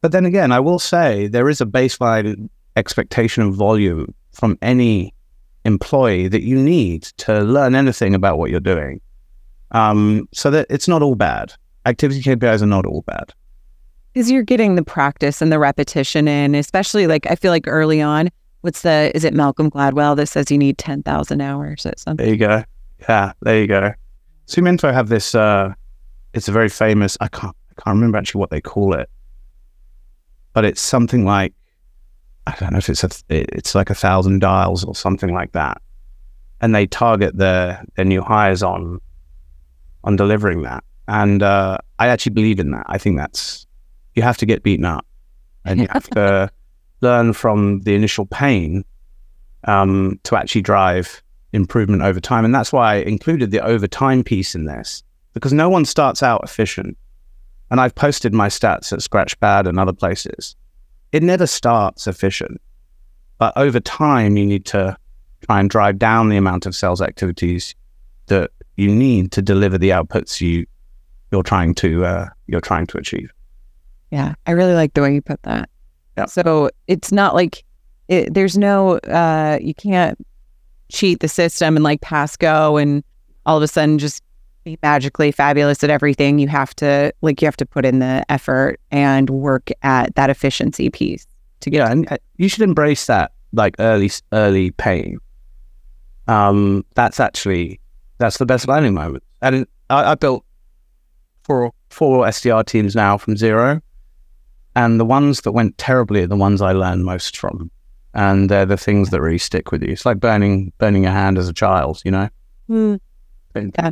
But 0.00 0.12
then 0.12 0.26
again, 0.26 0.52
I 0.52 0.60
will 0.60 0.78
say 0.78 1.26
there 1.26 1.48
is 1.48 1.60
a 1.60 1.66
baseline 1.66 2.48
expectation 2.76 3.44
of 3.44 3.54
volume 3.54 4.14
from 4.32 4.58
any 4.60 5.14
employee 5.64 6.28
that 6.28 6.42
you 6.42 6.60
need 6.60 7.04
to 7.18 7.40
learn 7.40 7.74
anything 7.74 8.14
about 8.14 8.36
what 8.36 8.50
you're 8.50 8.60
doing. 8.60 9.00
Um, 9.70 10.28
so 10.32 10.50
that 10.50 10.66
it's 10.68 10.88
not 10.88 11.02
all 11.02 11.14
bad. 11.14 11.54
Activity 11.86 12.20
KPIs 12.20 12.62
are 12.62 12.66
not 12.66 12.84
all 12.84 13.02
bad. 13.02 13.32
Because 14.12 14.30
you're 14.30 14.42
getting 14.42 14.74
the 14.74 14.82
practice 14.82 15.40
and 15.40 15.50
the 15.50 15.58
repetition 15.58 16.28
in, 16.28 16.54
especially 16.54 17.06
like 17.06 17.26
I 17.30 17.34
feel 17.34 17.50
like 17.50 17.66
early 17.66 18.00
on. 18.00 18.30
What's 18.60 18.82
the 18.82 19.10
is 19.14 19.24
it 19.24 19.34
Malcolm 19.34 19.70
Gladwell 19.70 20.14
that 20.16 20.26
says 20.26 20.50
you 20.50 20.58
need 20.58 20.78
ten 20.78 21.02
thousand 21.02 21.40
hours 21.40 21.84
at 21.86 21.98
something? 21.98 22.24
There 22.24 22.32
you 22.32 22.38
go. 22.38 22.64
Yeah, 23.08 23.32
there 23.40 23.60
you 23.60 23.66
go. 23.66 23.92
Zoom 24.48 24.66
have 24.66 25.08
this. 25.08 25.34
Uh, 25.34 25.74
it's 26.34 26.48
a 26.48 26.52
very 26.52 26.68
famous. 26.68 27.16
I 27.20 27.28
can't. 27.28 27.56
I 27.70 27.82
can't 27.82 27.94
remember 27.96 28.18
actually 28.18 28.40
what 28.40 28.50
they 28.50 28.60
call 28.60 28.94
it, 28.94 29.08
but 30.52 30.64
it's 30.64 30.80
something 30.80 31.24
like 31.24 31.54
I 32.46 32.54
don't 32.58 32.72
know 32.72 32.78
if 32.78 32.88
it's 32.88 33.04
a. 33.04 33.10
It's 33.28 33.74
like 33.74 33.90
a 33.90 33.94
thousand 33.94 34.40
dials 34.40 34.84
or 34.84 34.94
something 34.94 35.32
like 35.32 35.52
that, 35.52 35.80
and 36.60 36.74
they 36.74 36.86
target 36.86 37.36
their 37.36 37.84
their 37.96 38.04
new 38.04 38.22
hires 38.22 38.62
on 38.62 39.00
on 40.04 40.16
delivering 40.16 40.62
that. 40.62 40.84
And 41.08 41.42
uh, 41.42 41.78
I 41.98 42.08
actually 42.08 42.34
believe 42.34 42.60
in 42.60 42.70
that. 42.72 42.86
I 42.88 42.98
think 42.98 43.16
that's 43.16 43.66
you 44.14 44.22
have 44.22 44.36
to 44.38 44.46
get 44.46 44.62
beaten 44.62 44.84
up 44.84 45.06
and 45.64 45.80
you 45.80 45.86
have 45.90 46.08
to 46.10 46.50
learn 47.00 47.32
from 47.32 47.80
the 47.80 47.94
initial 47.94 48.26
pain 48.26 48.84
um, 49.64 50.18
to 50.24 50.36
actually 50.36 50.62
drive 50.62 51.22
improvement 51.52 52.02
over 52.02 52.20
time. 52.20 52.44
And 52.44 52.54
that's 52.54 52.72
why 52.72 52.94
I 52.94 52.96
included 52.96 53.50
the 53.50 53.64
over 53.64 53.86
time 53.86 54.22
piece 54.24 54.54
in 54.54 54.64
this 54.64 55.02
because 55.34 55.52
no 55.52 55.68
one 55.68 55.84
starts 55.84 56.22
out 56.22 56.42
efficient. 56.44 56.96
And 57.70 57.80
I've 57.80 57.94
posted 57.94 58.34
my 58.34 58.48
stats 58.48 58.92
at 58.92 58.98
Scratchpad 58.98 59.66
and 59.66 59.78
other 59.78 59.94
places. 59.94 60.56
It 61.12 61.22
never 61.22 61.46
starts 61.46 62.06
efficient, 62.06 62.60
but 63.38 63.52
over 63.56 63.80
time, 63.80 64.36
you 64.36 64.46
need 64.46 64.66
to 64.66 64.96
try 65.46 65.60
and 65.60 65.68
drive 65.68 65.98
down 65.98 66.28
the 66.28 66.36
amount 66.36 66.66
of 66.66 66.74
sales 66.74 67.02
activities 67.02 67.74
that 68.26 68.50
you 68.76 68.88
need 68.88 69.32
to 69.32 69.42
deliver 69.42 69.78
the 69.78 69.90
outputs 69.90 70.40
you 70.40 70.66
you're 71.30 71.42
trying 71.42 71.74
to 71.74 72.04
uh, 72.04 72.28
you're 72.46 72.60
trying 72.60 72.86
to 72.88 72.98
achieve. 72.98 73.32
Yeah, 74.12 74.34
I 74.46 74.50
really 74.52 74.74
like 74.74 74.92
the 74.92 75.00
way 75.00 75.14
you 75.14 75.22
put 75.22 75.42
that. 75.42 75.70
Yeah. 76.18 76.26
So 76.26 76.70
it's 76.86 77.10
not 77.10 77.34
like 77.34 77.64
it, 78.08 78.34
there's 78.34 78.58
no 78.58 78.98
uh, 78.98 79.58
you 79.60 79.74
can't 79.74 80.18
cheat 80.90 81.20
the 81.20 81.28
system 81.28 81.76
and 81.76 81.82
like 81.82 82.02
pass 82.02 82.36
go 82.36 82.76
and 82.76 83.02
all 83.46 83.56
of 83.56 83.62
a 83.62 83.68
sudden 83.68 83.98
just 83.98 84.22
be 84.64 84.78
magically 84.82 85.32
fabulous 85.32 85.82
at 85.82 85.88
everything. 85.88 86.38
You 86.38 86.48
have 86.48 86.76
to 86.76 87.12
like 87.22 87.40
you 87.40 87.46
have 87.46 87.56
to 87.56 87.66
put 87.66 87.86
in 87.86 88.00
the 88.00 88.22
effort 88.28 88.78
and 88.90 89.30
work 89.30 89.70
at 89.82 90.14
that 90.14 90.28
efficiency 90.28 90.90
piece 90.90 91.26
to 91.60 91.70
get. 91.70 91.78
Yeah, 91.78 91.90
and 91.90 92.12
uh, 92.12 92.18
you 92.36 92.50
should 92.50 92.62
embrace 92.62 93.06
that 93.06 93.32
like 93.54 93.76
early 93.78 94.10
early 94.32 94.72
pain. 94.72 95.16
Um, 96.28 96.84
that's 96.94 97.18
actually 97.18 97.80
that's 98.18 98.36
the 98.36 98.46
best 98.46 98.68
learning 98.68 98.92
moment. 98.92 99.24
And 99.40 99.66
I, 99.88 100.12
I 100.12 100.14
built 100.16 100.44
four 101.44 101.72
four 101.88 102.26
SDR 102.26 102.66
teams 102.66 102.94
now 102.94 103.16
from 103.16 103.38
zero, 103.38 103.80
and 104.74 104.98
the 104.98 105.04
ones 105.04 105.42
that 105.42 105.52
went 105.52 105.76
terribly 105.78 106.22
are 106.22 106.26
the 106.26 106.36
ones 106.36 106.62
I 106.62 106.72
learned 106.72 107.04
most 107.04 107.36
from, 107.36 107.70
and 108.14 108.48
they're 108.48 108.66
the 108.66 108.76
things 108.76 109.10
that 109.10 109.20
really 109.20 109.38
stick 109.38 109.72
with 109.72 109.82
you. 109.82 109.92
It's 109.92 110.06
like 110.06 110.20
burning 110.20 110.72
burning 110.78 111.04
your 111.04 111.12
hand 111.12 111.38
as 111.38 111.48
a 111.48 111.52
child, 111.52 112.00
you 112.04 112.10
know. 112.10 112.28
Yeah. 113.54 113.90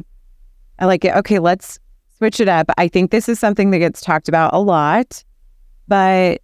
I 0.79 0.87
like 0.87 1.05
it. 1.05 1.15
Okay, 1.17 1.39
let's 1.39 1.79
switch 2.17 2.41
it 2.41 2.49
up. 2.49 2.71
I 2.79 2.89
think 2.89 3.11
this 3.11 3.29
is 3.29 3.39
something 3.39 3.71
that 3.71 3.79
gets 3.79 4.01
talked 4.01 4.29
about 4.29 4.55
a 4.55 4.61
lot, 4.61 5.23
but 5.89 6.41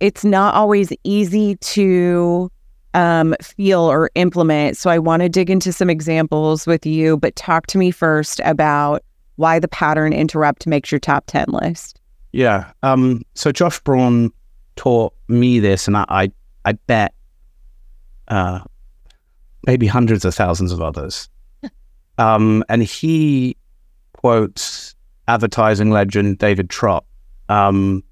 it's 0.00 0.24
not 0.24 0.54
always 0.54 0.92
easy 1.04 1.56
to 1.56 2.50
um, 2.94 3.34
feel 3.42 3.80
or 3.80 4.10
implement. 4.14 4.76
So 4.76 4.90
I 4.90 4.98
want 4.98 5.22
to 5.22 5.28
dig 5.28 5.48
into 5.48 5.72
some 5.72 5.88
examples 5.88 6.66
with 6.66 6.84
you, 6.84 7.16
but 7.16 7.36
talk 7.36 7.66
to 7.68 7.78
me 7.78 7.90
first 7.90 8.40
about 8.44 9.02
why 9.36 9.58
the 9.58 9.68
pattern 9.68 10.12
interrupt 10.12 10.66
makes 10.66 10.90
your 10.90 10.98
top 10.98 11.24
10 11.26 11.46
list. 11.48 12.00
Yeah. 12.32 12.72
Um, 12.82 13.22
so 13.34 13.52
Josh 13.52 13.78
Braun 13.80 14.32
taught 14.76 15.14
me 15.28 15.60
this, 15.60 15.86
and 15.86 15.96
I, 15.96 16.04
I, 16.08 16.32
I 16.64 16.72
bet 16.72 17.14
uh, 18.28 18.60
maybe 19.66 19.86
hundreds 19.86 20.24
of 20.24 20.34
thousands 20.34 20.72
of 20.72 20.80
others. 20.80 21.28
um, 22.18 22.64
and 22.68 22.82
he 22.82 23.56
quotes 24.14 24.94
advertising 25.28 25.90
legend 25.90 26.38
David 26.38 26.70
Trott. 26.70 27.04
Um, 27.48 28.02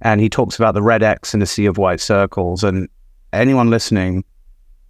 and 0.00 0.20
he 0.20 0.28
talks 0.28 0.56
about 0.56 0.74
the 0.74 0.82
red 0.82 1.02
X 1.02 1.34
in 1.34 1.42
a 1.42 1.46
sea 1.46 1.66
of 1.66 1.78
white 1.78 2.00
circles. 2.00 2.64
And 2.64 2.88
anyone 3.32 3.70
listening, 3.70 4.24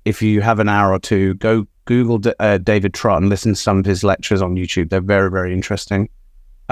if 0.04 0.23
you 0.23 0.40
have 0.40 0.59
an 0.59 0.69
hour 0.69 0.92
or 0.92 0.99
two, 0.99 1.35
go 1.35 1.66
Google 1.85 2.19
D- 2.19 2.35
uh, 2.38 2.59
David 2.59 2.95
Trott 2.95 3.21
and 3.21 3.28
listen 3.28 3.52
to 3.52 3.61
some 3.61 3.78
of 3.78 3.85
his 3.85 4.04
lectures 4.04 4.40
on 4.40 4.54
YouTube. 4.54 4.90
They're 4.90 5.00
very, 5.00 5.31
very 5.31 5.52
interesting. 5.52 6.09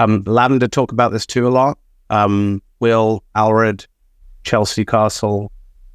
Um, 0.01 0.23
Lavender 0.25 0.67
talk 0.67 0.91
about 0.91 1.11
this 1.11 1.25
too 1.25 1.47
a 1.47 1.49
lot. 1.49 1.77
Um, 2.09 2.61
Will 2.79 3.23
Allred, 3.35 3.85
Chelsea 4.43 4.83
Castle, 4.83 5.51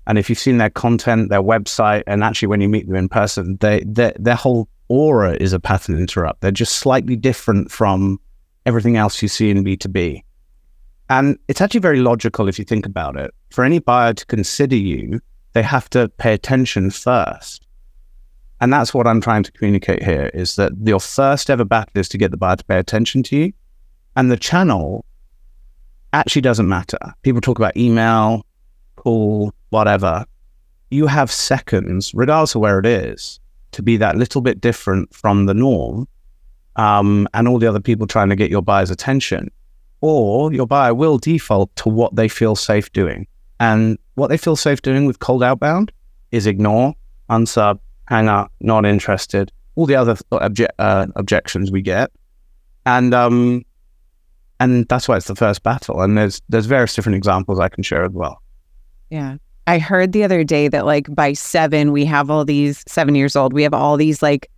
and 0.07 0.19
if 0.19 0.29
you've 0.29 0.39
seen 0.39 0.59
their 0.59 0.71
content, 0.71 1.29
their 1.31 1.43
website, 1.43 2.05
and 2.07 2.23
actually 2.23 2.47
when 2.49 2.61
you 2.61 2.69
meet 2.69 2.87
them 2.87 2.95
in 2.95 3.09
person, 3.09 3.57
they, 3.61 3.83
they 3.85 4.13
their 4.17 4.37
whole 4.37 4.69
aura 4.89 5.37
is 5.41 5.53
a 5.53 5.59
pattern 5.59 5.99
interrupt. 5.99 6.41
They're 6.41 6.53
just 6.53 6.77
slightly 6.77 7.17
different 7.17 7.73
from 7.73 8.21
everything 8.65 8.97
else 8.97 9.21
you 9.21 9.29
see 9.29 9.51
in 9.51 9.65
B 9.65 9.77
two 9.77 9.89
B. 9.89 10.23
And 11.09 11.39
it's 11.49 11.61
actually 11.61 11.81
very 11.81 12.01
logical 12.01 12.49
if 12.49 12.59
you 12.59 12.65
think 12.65 12.87
about 12.87 13.17
it. 13.17 13.33
For 13.51 13.65
any 13.65 13.81
buyer 13.81 14.15
to 14.15 14.27
consider 14.27 14.77
you, 14.77 15.21
they 15.53 15.63
have 15.63 15.91
to 15.91 16.09
pay 16.19 16.33
attention 16.33 16.91
first. 16.91 17.67
And 18.61 18.73
that's 18.73 18.95
what 18.95 19.07
I'm 19.09 19.21
trying 19.21 19.43
to 19.43 19.53
communicate 19.53 20.03
here 20.03 20.31
is 20.33 20.55
that 20.57 20.73
your 20.85 21.01
first 21.01 21.51
ever 21.51 21.65
battle 21.65 22.01
is 22.01 22.09
to 22.11 22.19
get 22.19 22.31
the 22.31 22.37
buyer 22.37 22.57
to 22.57 22.65
pay 22.65 22.79
attention 22.79 23.25
to 23.25 23.37
you. 23.37 23.53
And 24.17 24.31
the 24.31 24.37
channel 24.37 25.05
actually 26.13 26.43
doesn't 26.43 26.69
matter. 26.69 26.99
People 27.23 27.41
talk 27.41 27.59
about 27.59 27.77
email, 27.77 28.45
call, 28.97 29.53
whatever. 29.71 30.25
You 30.91 31.07
have 31.07 31.31
seconds, 31.31 32.13
regardless 32.15 32.55
of 32.55 32.63
where 32.63 32.79
it 32.79 32.87
is, 32.87 33.39
to 33.73 33.83
be 33.83 33.97
that 33.99 34.17
little 34.17 34.41
bit 34.41 34.61
different 34.61 35.15
from 35.15 35.47
the 35.47 35.55
norm 35.55 36.09
um, 36.77 37.29
and 37.35 37.47
all 37.47 37.59
the 37.59 37.67
other 37.67 37.81
people 37.81 38.07
trying 38.07 38.29
to 38.31 38.37
get 38.37 38.51
your 38.51 38.63
buyer's 38.63 38.91
attention. 38.91 39.51
Or 40.01 40.53
your 40.53 40.67
buyer 40.67 40.95
will 40.95 41.19
default 41.19 41.75
to 41.77 41.89
what 41.89 42.15
they 42.15 42.29
feel 42.29 42.55
safe 42.57 42.93
doing. 42.93 43.27
And 43.61 43.99
what 44.15 44.29
they 44.29 44.37
feel 44.37 44.57
safe 44.57 44.83
doing 44.83 45.07
with 45.07 45.19
cold 45.19 45.43
outbound 45.43 45.91
is 46.31 46.47
ignore, 46.47 46.95
unsub, 47.31 47.81
hang 48.07 48.29
up, 48.29 48.53
not 48.61 48.85
interested, 48.87 49.51
all 49.75 49.87
the 49.87 49.97
other 49.97 50.15
obje- 50.33 50.69
uh, 50.79 51.07
objections 51.17 51.71
we 51.71 51.83
get. 51.83 52.11
And 52.85 53.15
um, 53.15 53.65
and 54.61 54.87
that's 54.89 55.09
why 55.09 55.17
it's 55.17 55.27
the 55.27 55.35
first 55.35 55.63
battle. 55.63 56.01
And 56.01 56.17
there's 56.17 56.41
there's 56.49 56.67
various 56.67 56.95
different 56.95 57.17
examples 57.17 57.59
I 57.61 57.69
can 57.69 57.83
share 57.83 58.05
as 58.05 58.13
well. 58.13 58.41
Yeah. 59.11 59.37
I 59.67 59.79
heard 59.79 60.13
the 60.13 60.23
other 60.23 60.45
day 60.45 60.69
that 60.69 60.87
like 60.87 61.13
by 61.15 61.33
seven, 61.33 61.93
we 61.93 62.05
have 62.05 62.31
all 62.31 62.45
these 62.45 62.85
seven 62.87 63.15
years 63.15 63.35
old, 63.35 63.53
we 63.53 63.63
have 63.65 63.75
all 63.75 63.97
these 63.97 64.23
like 64.23 64.49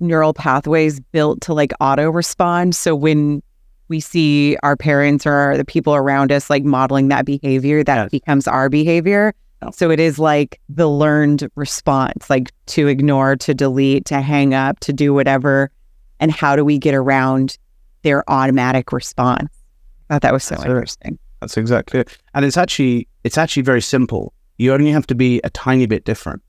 neural 0.00 0.32
pathways 0.32 1.00
built 1.00 1.40
to 1.42 1.54
like 1.54 1.72
auto 1.80 2.10
respond. 2.10 2.76
So 2.76 2.94
when 2.94 3.42
we 3.88 4.00
see 4.00 4.56
our 4.62 4.76
parents 4.76 5.26
or 5.26 5.56
the 5.56 5.64
people 5.64 5.94
around 5.94 6.30
us 6.30 6.50
like 6.50 6.62
modeling 6.62 7.08
that 7.08 7.24
behavior, 7.24 7.82
that 7.82 7.96
Yes. 7.96 8.10
becomes 8.10 8.46
our 8.46 8.68
behavior. 8.68 9.34
So 9.72 9.90
it 9.90 9.98
is 9.98 10.20
like 10.20 10.60
the 10.68 10.86
learned 10.88 11.48
response, 11.56 12.30
like 12.30 12.52
to 12.66 12.86
ignore, 12.86 13.34
to 13.36 13.54
delete, 13.54 14.04
to 14.04 14.20
hang 14.20 14.54
up, 14.54 14.78
to 14.80 14.92
do 14.92 15.12
whatever. 15.12 15.72
And 16.20 16.30
how 16.30 16.54
do 16.54 16.64
we 16.64 16.78
get 16.78 16.94
around 16.94 17.58
their 18.02 18.28
automatic 18.30 18.92
response? 18.92 19.48
I 20.10 20.14
thought 20.14 20.22
that 20.22 20.32
was 20.32 20.44
so 20.44 20.54
That's 20.54 20.64
it. 20.64 20.68
interesting. 20.70 21.18
That's 21.40 21.56
exactly 21.56 22.00
it. 22.00 22.18
And 22.34 22.44
it's 22.44 22.56
actually 22.56 23.06
it's 23.24 23.38
actually 23.38 23.62
very 23.62 23.82
simple. 23.82 24.32
You 24.58 24.72
only 24.72 24.90
have 24.90 25.06
to 25.08 25.14
be 25.14 25.40
a 25.44 25.50
tiny 25.50 25.86
bit 25.86 26.04
different 26.04 26.42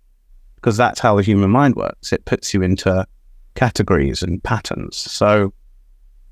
because 0.56 0.78
that's 0.78 1.00
how 1.00 1.16
the 1.16 1.22
human 1.24 1.50
mind 1.52 1.76
works. 1.76 2.12
It 2.12 2.26
puts 2.26 2.54
you 2.54 2.62
into 2.62 3.06
categories 3.56 4.24
and 4.24 4.42
patterns. 4.44 4.96
So 4.98 5.54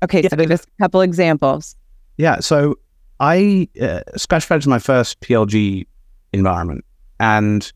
Okay, 0.02 0.22
Yeah. 0.22 0.28
so 0.30 0.36
just 0.44 0.64
a 0.64 0.82
couple 0.82 1.00
examples. 1.00 1.76
yeah, 2.18 2.38
so 2.40 2.76
I 3.20 3.68
uh, 3.80 4.00
Scratchpad 4.16 4.58
is 4.58 4.66
my 4.66 4.78
first 4.78 5.20
PLG 5.20 5.86
environment, 6.32 6.84
and 7.18 7.70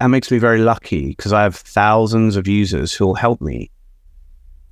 that 0.00 0.08
makes 0.08 0.30
me 0.30 0.38
very 0.38 0.60
lucky 0.60 1.08
because 1.10 1.32
I 1.32 1.42
have 1.42 1.54
thousands 1.54 2.36
of 2.36 2.48
users 2.48 2.92
who 2.92 3.06
will 3.06 3.14
help 3.14 3.40
me. 3.40 3.70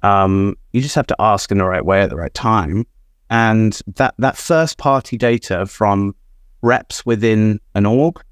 Um, 0.03 0.57
you 0.73 0.81
just 0.81 0.95
have 0.95 1.07
to 1.09 1.17
ask 1.19 1.51
in 1.51 1.59
the 1.59 1.65
right 1.65 1.85
way 1.85 2.03
at 2.03 2.11
the 2.11 2.17
right 2.17 2.33
time, 2.35 2.87
and 3.31 3.81
that 3.97 4.15
that 4.19 4.37
first 4.37 4.79
party 4.79 5.17
data 5.17 5.67
from 5.67 6.15
reps 6.63 7.05
within 7.07 7.61
an 7.75 7.87
org 7.87 8.23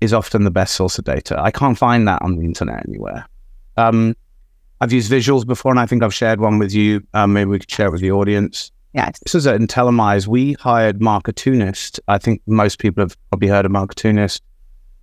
is 0.00 0.12
often 0.12 0.44
the 0.44 0.50
best 0.50 0.74
source 0.74 0.98
of 0.98 1.04
data. 1.04 1.40
I 1.40 1.50
can't 1.50 1.78
find 1.78 2.06
that 2.08 2.22
on 2.22 2.36
the 2.36 2.44
internet 2.44 2.84
anywhere. 2.86 3.26
Um, 3.76 4.14
I've 4.80 4.92
used 4.92 5.10
visuals 5.10 5.46
before, 5.46 5.70
and 5.70 5.80
I 5.80 5.86
think 5.86 6.02
I've 6.02 6.14
shared 6.14 6.40
one 6.40 6.58
with 6.58 6.72
you. 6.72 7.02
Um, 7.14 7.32
maybe 7.32 7.50
we 7.50 7.58
could 7.58 7.70
share 7.70 7.86
it 7.86 7.92
with 7.92 8.00
the 8.00 8.12
audience. 8.12 8.70
Yes. 8.92 9.18
This 9.24 9.34
was 9.34 9.46
at 9.46 9.60
Intellimize. 9.60 10.26
We 10.26 10.52
hired 10.54 11.00
Marketoonist. 11.00 11.98
I 12.06 12.18
think 12.18 12.42
most 12.46 12.78
people 12.78 13.02
have 13.02 13.16
probably 13.30 13.48
heard 13.48 13.66
of 13.66 13.72
Marketoonist 13.72 14.40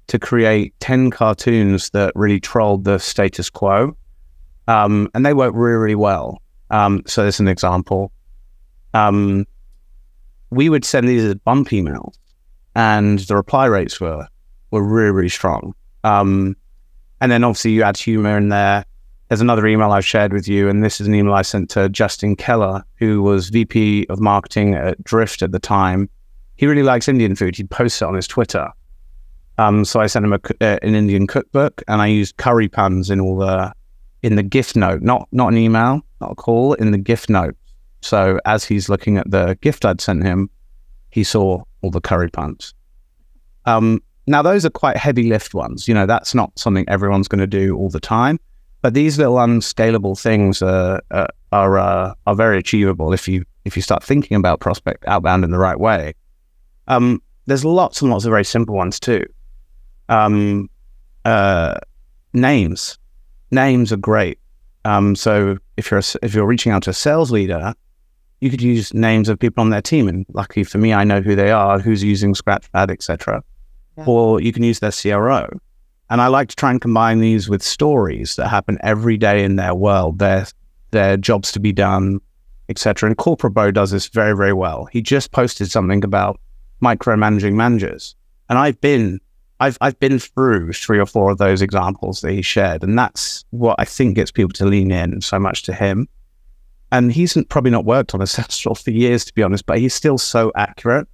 to 0.07 0.19
create 0.19 0.73
10 0.79 1.11
cartoons 1.11 1.89
that 1.91 2.13
really 2.15 2.39
trolled 2.39 2.85
the 2.85 2.99
status 2.99 3.49
quo. 3.49 3.95
Um, 4.71 5.09
and 5.13 5.25
they 5.25 5.33
work 5.33 5.51
really, 5.53 5.75
really 5.75 5.95
well. 5.95 6.41
Um, 6.69 7.03
so 7.05 7.23
there's 7.23 7.41
an 7.41 7.49
example. 7.49 8.13
Um, 8.93 9.45
we 10.49 10.69
would 10.69 10.85
send 10.85 11.09
these 11.09 11.25
as 11.25 11.35
bump 11.35 11.69
emails 11.69 12.15
and 12.73 13.19
the 13.19 13.35
reply 13.35 13.65
rates 13.65 13.99
were, 13.99 14.25
were 14.71 14.81
really, 14.81 15.11
really 15.11 15.29
strong. 15.29 15.73
Um, 16.05 16.55
and 17.19 17.29
then 17.29 17.43
obviously 17.43 17.71
you 17.71 17.83
add 17.83 17.97
humor 17.97 18.37
in 18.37 18.47
there. 18.47 18.85
There's 19.27 19.41
another 19.41 19.67
email 19.67 19.91
I've 19.91 20.05
shared 20.05 20.31
with 20.31 20.47
you, 20.47 20.69
and 20.69 20.83
this 20.83 21.01
is 21.01 21.07
an 21.07 21.15
email 21.15 21.33
I 21.33 21.41
sent 21.41 21.69
to 21.71 21.89
Justin 21.89 22.37
Keller, 22.37 22.83
who 22.95 23.21
was 23.21 23.49
VP 23.49 24.05
of 24.09 24.19
marketing 24.21 24.75
at 24.75 25.01
Drift 25.03 25.41
at 25.41 25.51
the 25.51 25.59
time. 25.59 26.09
He 26.55 26.65
really 26.65 26.83
likes 26.83 27.07
Indian 27.09 27.35
food. 27.35 27.57
He 27.57 27.63
posts 27.65 28.01
it 28.01 28.05
on 28.05 28.15
his 28.15 28.27
Twitter. 28.27 28.69
Um, 29.57 29.83
so 29.83 29.99
I 29.99 30.07
sent 30.07 30.25
him 30.25 30.33
a, 30.33 30.39
uh, 30.61 30.77
an 30.81 30.95
Indian 30.95 31.27
cookbook, 31.27 31.81
and 31.89 32.01
I 32.01 32.07
used 32.07 32.37
curry 32.37 32.67
puns 32.69 33.09
in 33.09 33.19
all 33.19 33.37
the 33.37 33.73
in 34.23 34.35
the 34.35 34.43
gift 34.43 34.75
note, 34.75 35.01
not 35.01 35.27
not 35.31 35.51
an 35.51 35.57
email, 35.57 36.01
not 36.19 36.31
a 36.31 36.35
call, 36.35 36.73
in 36.73 36.91
the 36.91 36.97
gift 36.97 37.29
note. 37.29 37.55
So 38.01 38.39
as 38.45 38.65
he's 38.65 38.89
looking 38.89 39.17
at 39.17 39.29
the 39.29 39.57
gift 39.61 39.85
I'd 39.85 40.01
sent 40.01 40.23
him, 40.23 40.49
he 41.09 41.23
saw 41.23 41.63
all 41.81 41.91
the 41.91 42.01
curry 42.01 42.29
puns. 42.29 42.73
Um, 43.65 44.01
now 44.27 44.41
those 44.41 44.65
are 44.65 44.69
quite 44.69 44.97
heavy 44.97 45.23
lift 45.23 45.53
ones. 45.53 45.87
You 45.87 45.93
know, 45.93 46.05
that's 46.05 46.33
not 46.33 46.57
something 46.57 46.85
everyone's 46.87 47.27
going 47.27 47.39
to 47.39 47.47
do 47.47 47.75
all 47.75 47.89
the 47.89 47.99
time. 47.99 48.39
But 48.81 48.95
these 48.95 49.19
little 49.19 49.39
unscalable 49.39 50.15
things 50.15 50.61
are 50.61 51.01
uh, 51.11 51.27
are 51.51 51.77
uh, 51.77 52.13
are 52.25 52.35
very 52.35 52.57
achievable 52.57 53.13
if 53.13 53.27
you 53.27 53.45
if 53.65 53.75
you 53.75 53.81
start 53.81 54.03
thinking 54.03 54.35
about 54.37 54.59
prospect 54.59 55.05
outbound 55.07 55.43
in 55.43 55.51
the 55.51 55.59
right 55.59 55.79
way. 55.79 56.13
Um, 56.87 57.21
there's 57.45 57.63
lots 57.63 58.01
and 58.01 58.09
lots 58.09 58.25
of 58.25 58.31
very 58.31 58.45
simple 58.45 58.75
ones 58.75 58.99
too. 58.99 59.23
Um, 60.09 60.69
uh, 61.25 61.75
names, 62.33 62.97
names 63.51 63.91
are 63.91 63.97
great. 63.97 64.39
Um, 64.85 65.15
so 65.15 65.57
if 65.77 65.91
you're 65.91 65.99
a, 65.99 66.03
if 66.23 66.33
you're 66.33 66.45
reaching 66.45 66.71
out 66.71 66.83
to 66.83 66.89
a 66.89 66.93
sales 66.93 67.31
leader, 67.31 67.73
you 68.39 68.49
could 68.49 68.61
use 68.61 68.93
names 68.93 69.29
of 69.29 69.37
people 69.37 69.61
on 69.61 69.69
their 69.69 69.81
team, 69.81 70.07
and 70.07 70.25
luckily 70.33 70.63
for 70.63 70.79
me, 70.79 70.93
I 70.93 71.03
know 71.03 71.21
who 71.21 71.35
they 71.35 71.51
are, 71.51 71.79
who's 71.79 72.03
using 72.03 72.33
Scratchpad, 72.33 72.89
etc. 72.89 73.43
Yeah. 73.97 74.05
Or 74.07 74.41
you 74.41 74.51
can 74.51 74.63
use 74.63 74.79
their 74.79 74.91
CRO. 74.91 75.47
And 76.09 76.19
I 76.19 76.27
like 76.27 76.49
to 76.49 76.55
try 76.55 76.71
and 76.71 76.81
combine 76.81 77.19
these 77.19 77.47
with 77.47 77.61
stories 77.61 78.35
that 78.35 78.47
happen 78.47 78.77
every 78.81 79.15
day 79.15 79.43
in 79.43 79.55
their 79.55 79.75
world, 79.75 80.19
their 80.19 80.47
their 80.89 81.15
jobs 81.15 81.51
to 81.53 81.59
be 81.59 81.71
done, 81.71 82.19
etc. 82.67 83.07
And 83.07 83.17
Corporate 83.17 83.53
Bro 83.53 83.71
does 83.71 83.91
this 83.91 84.07
very, 84.07 84.35
very 84.35 84.53
well. 84.53 84.85
He 84.91 85.01
just 85.01 85.31
posted 85.31 85.71
something 85.71 86.03
about 86.03 86.39
micromanaging 86.83 87.53
managers, 87.53 88.15
and 88.49 88.57
I've 88.57 88.81
been 88.81 89.21
I've 89.61 89.77
I've 89.79 89.97
been 89.99 90.19
through 90.19 90.73
three 90.73 90.99
or 90.99 91.05
four 91.05 91.31
of 91.31 91.37
those 91.37 91.61
examples 91.61 92.19
that 92.21 92.31
he 92.31 92.41
shared, 92.41 92.83
and 92.83 92.99
that's 92.99 93.45
what 93.51 93.75
I 93.79 93.85
think 93.85 94.15
gets 94.15 94.31
people 94.31 94.51
to 94.53 94.65
lean 94.65 94.91
in 94.91 95.21
so 95.21 95.39
much 95.39 95.63
to 95.63 95.73
him. 95.73 96.09
And 96.91 97.13
he's 97.13 97.37
probably 97.45 97.71
not 97.71 97.85
worked 97.85 98.13
on 98.13 98.21
a 98.21 98.25
Salesforce 98.25 98.83
for 98.83 98.91
years, 98.91 99.23
to 99.25 99.33
be 99.33 99.43
honest, 99.43 99.65
but 99.65 99.77
he's 99.77 99.93
still 99.93 100.17
so 100.17 100.51
accurate. 100.55 101.07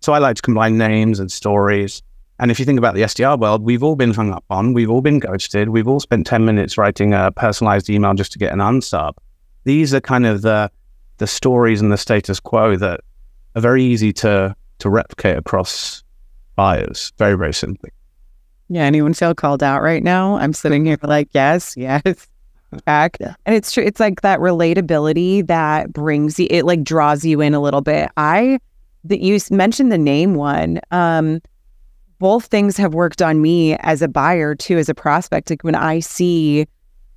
So 0.00 0.12
I 0.12 0.18
like 0.18 0.36
to 0.36 0.42
combine 0.42 0.76
names 0.76 1.18
and 1.18 1.32
stories 1.32 2.02
and 2.38 2.50
if 2.50 2.58
you 2.58 2.64
think 2.64 2.78
about 2.78 2.94
the 2.94 3.02
SDR 3.02 3.38
world, 3.38 3.62
we've 3.62 3.82
all 3.82 3.96
been 3.96 4.12
hung 4.12 4.30
up 4.32 4.44
on, 4.50 4.72
we've 4.74 4.90
all 4.90 5.00
been 5.00 5.20
ghosted, 5.20 5.68
we've 5.68 5.86
all 5.86 6.00
spent 6.00 6.26
10 6.26 6.44
minutes 6.44 6.76
writing 6.76 7.14
a 7.14 7.30
personalized 7.30 7.88
email 7.88 8.12
just 8.12 8.32
to 8.32 8.38
get 8.38 8.52
an 8.52 8.58
unsub. 8.58 9.14
These 9.64 9.94
are 9.94 10.00
kind 10.00 10.26
of 10.26 10.42
the 10.42 10.70
the 11.18 11.26
stories 11.28 11.80
and 11.80 11.90
the 11.92 11.96
status 11.96 12.40
quo 12.40 12.76
that 12.76 13.00
are 13.54 13.62
very 13.62 13.82
easy 13.82 14.12
to 14.12 14.54
to 14.80 14.90
replicate 14.90 15.38
across 15.38 16.03
buyers, 16.56 17.12
very, 17.18 17.36
very 17.36 17.54
simply. 17.54 17.90
Yeah, 18.68 18.82
anyone 18.82 19.14
feel 19.14 19.34
called 19.34 19.62
out 19.62 19.82
right 19.82 20.02
now? 20.02 20.36
I'm 20.36 20.52
sitting 20.52 20.84
here 20.84 20.98
like, 21.02 21.28
yes, 21.32 21.74
yes. 21.76 22.02
Back. 22.86 23.16
Yeah. 23.20 23.34
And 23.46 23.54
it's 23.54 23.70
true. 23.70 23.84
It's 23.84 24.00
like 24.00 24.22
that 24.22 24.40
relatability 24.40 25.46
that 25.46 25.92
brings 25.92 26.40
you, 26.40 26.48
it 26.50 26.64
like 26.64 26.82
draws 26.82 27.24
you 27.24 27.40
in 27.40 27.54
a 27.54 27.60
little 27.60 27.82
bit. 27.82 28.10
I, 28.16 28.58
that 29.04 29.20
you 29.20 29.38
mentioned 29.50 29.92
the 29.92 29.98
name 29.98 30.34
one. 30.34 30.80
Um, 30.90 31.40
both 32.18 32.46
things 32.46 32.76
have 32.76 32.94
worked 32.94 33.22
on 33.22 33.42
me 33.42 33.76
as 33.76 34.02
a 34.02 34.08
buyer 34.08 34.54
too, 34.54 34.78
as 34.78 34.88
a 34.88 34.94
prospect. 34.94 35.50
Like 35.50 35.62
when 35.62 35.74
I 35.74 36.00
see 36.00 36.66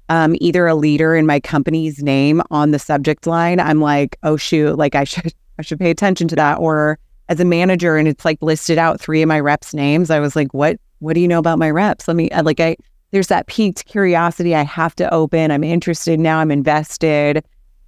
um, 0.10 0.36
either 0.40 0.68
a 0.68 0.76
leader 0.76 1.16
in 1.16 1.26
my 1.26 1.40
company's 1.40 2.04
name 2.04 2.42
on 2.52 2.72
the 2.72 2.80
subject 2.80 3.26
line, 3.26 3.60
I'm 3.60 3.82
like, 3.82 4.18
oh 4.24 4.38
shoot, 4.38 4.78
like 4.78 4.96
I 4.96 5.06
should 5.06 5.34
I 5.60 5.64
should 5.64 5.80
pay 5.80 5.90
attention 5.90 6.28
to 6.28 6.36
that. 6.36 6.60
Or 6.60 7.00
as 7.30 7.40
a 7.40 7.46
manager 7.46 7.98
and 7.98 8.08
it's 8.08 8.26
like 8.26 8.42
listed 8.42 8.78
out 8.78 9.00
three 9.00 9.22
of 9.22 9.28
my 9.28 9.40
reps' 9.40 9.74
names, 9.74 10.10
I 10.10 10.20
was 10.20 10.36
like, 10.36 10.54
what 10.54 10.80
what 11.00 11.14
do 11.14 11.20
you 11.20 11.28
know 11.28 11.40
about 11.40 11.60
my 11.60 11.70
reps? 11.70 12.08
Let 12.08 12.18
me 12.18 12.30
like 12.44 12.60
I 12.60 12.76
there's 13.12 13.28
that 13.28 13.48
piqued 13.48 13.86
curiosity 13.86 14.56
I 14.56 14.64
have 14.64 14.96
to 14.96 15.14
open. 15.14 15.52
I'm 15.52 15.64
interested 15.64 16.20
now. 16.20 16.40
I'm 16.40 16.52
invested. 16.52 17.44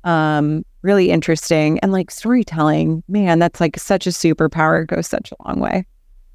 Um, 0.05 0.63
really 0.81 1.12
interesting 1.12 1.77
and 1.79 1.91
like 1.91 2.10
storytelling, 2.10 3.03
man, 3.10 3.39
that's 3.39 3.60
like 3.60 3.77
such 3.77 4.08
a 4.08 4.12
superpower. 4.12 4.84
It 4.84 4.88
goes 4.88 5.08
such 5.08 5.31
a 5.31 5.36
long 5.46 5.60
way. 5.60 5.86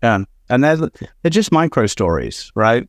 Yeah 0.03 0.25
and 0.49 0.63
they're 0.63 0.77
they're 0.77 1.31
just 1.31 1.53
micro 1.53 1.87
stories, 1.87 2.51
right? 2.55 2.89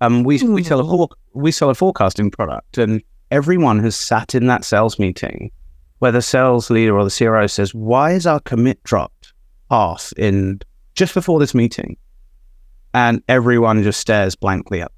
Um, 0.00 0.24
we 0.24 0.42
we 0.42 0.62
sell 0.62 0.80
a 0.80 0.84
mm-hmm. 0.84 1.40
we 1.40 1.52
sell 1.52 1.70
a 1.70 1.74
forecasting 1.74 2.30
product, 2.30 2.78
and 2.78 3.02
everyone 3.30 3.78
has 3.80 3.96
sat 3.96 4.34
in 4.34 4.46
that 4.46 4.64
sales 4.64 4.98
meeting 4.98 5.50
where 5.98 6.12
the 6.12 6.22
sales 6.22 6.68
leader 6.68 6.96
or 6.96 7.04
the 7.04 7.10
CRO 7.10 7.46
says, 7.46 7.74
"Why 7.74 8.12
is 8.12 8.26
our 8.26 8.40
commit 8.40 8.82
dropped 8.84 9.15
off 9.70 10.12
in 10.16 10.60
just 10.94 11.14
before 11.14 11.40
this 11.40 11.54
meeting?" 11.54 11.96
And 12.94 13.22
everyone 13.28 13.82
just 13.82 14.00
stares 14.00 14.34
blankly 14.34 14.80
up, 14.80 14.92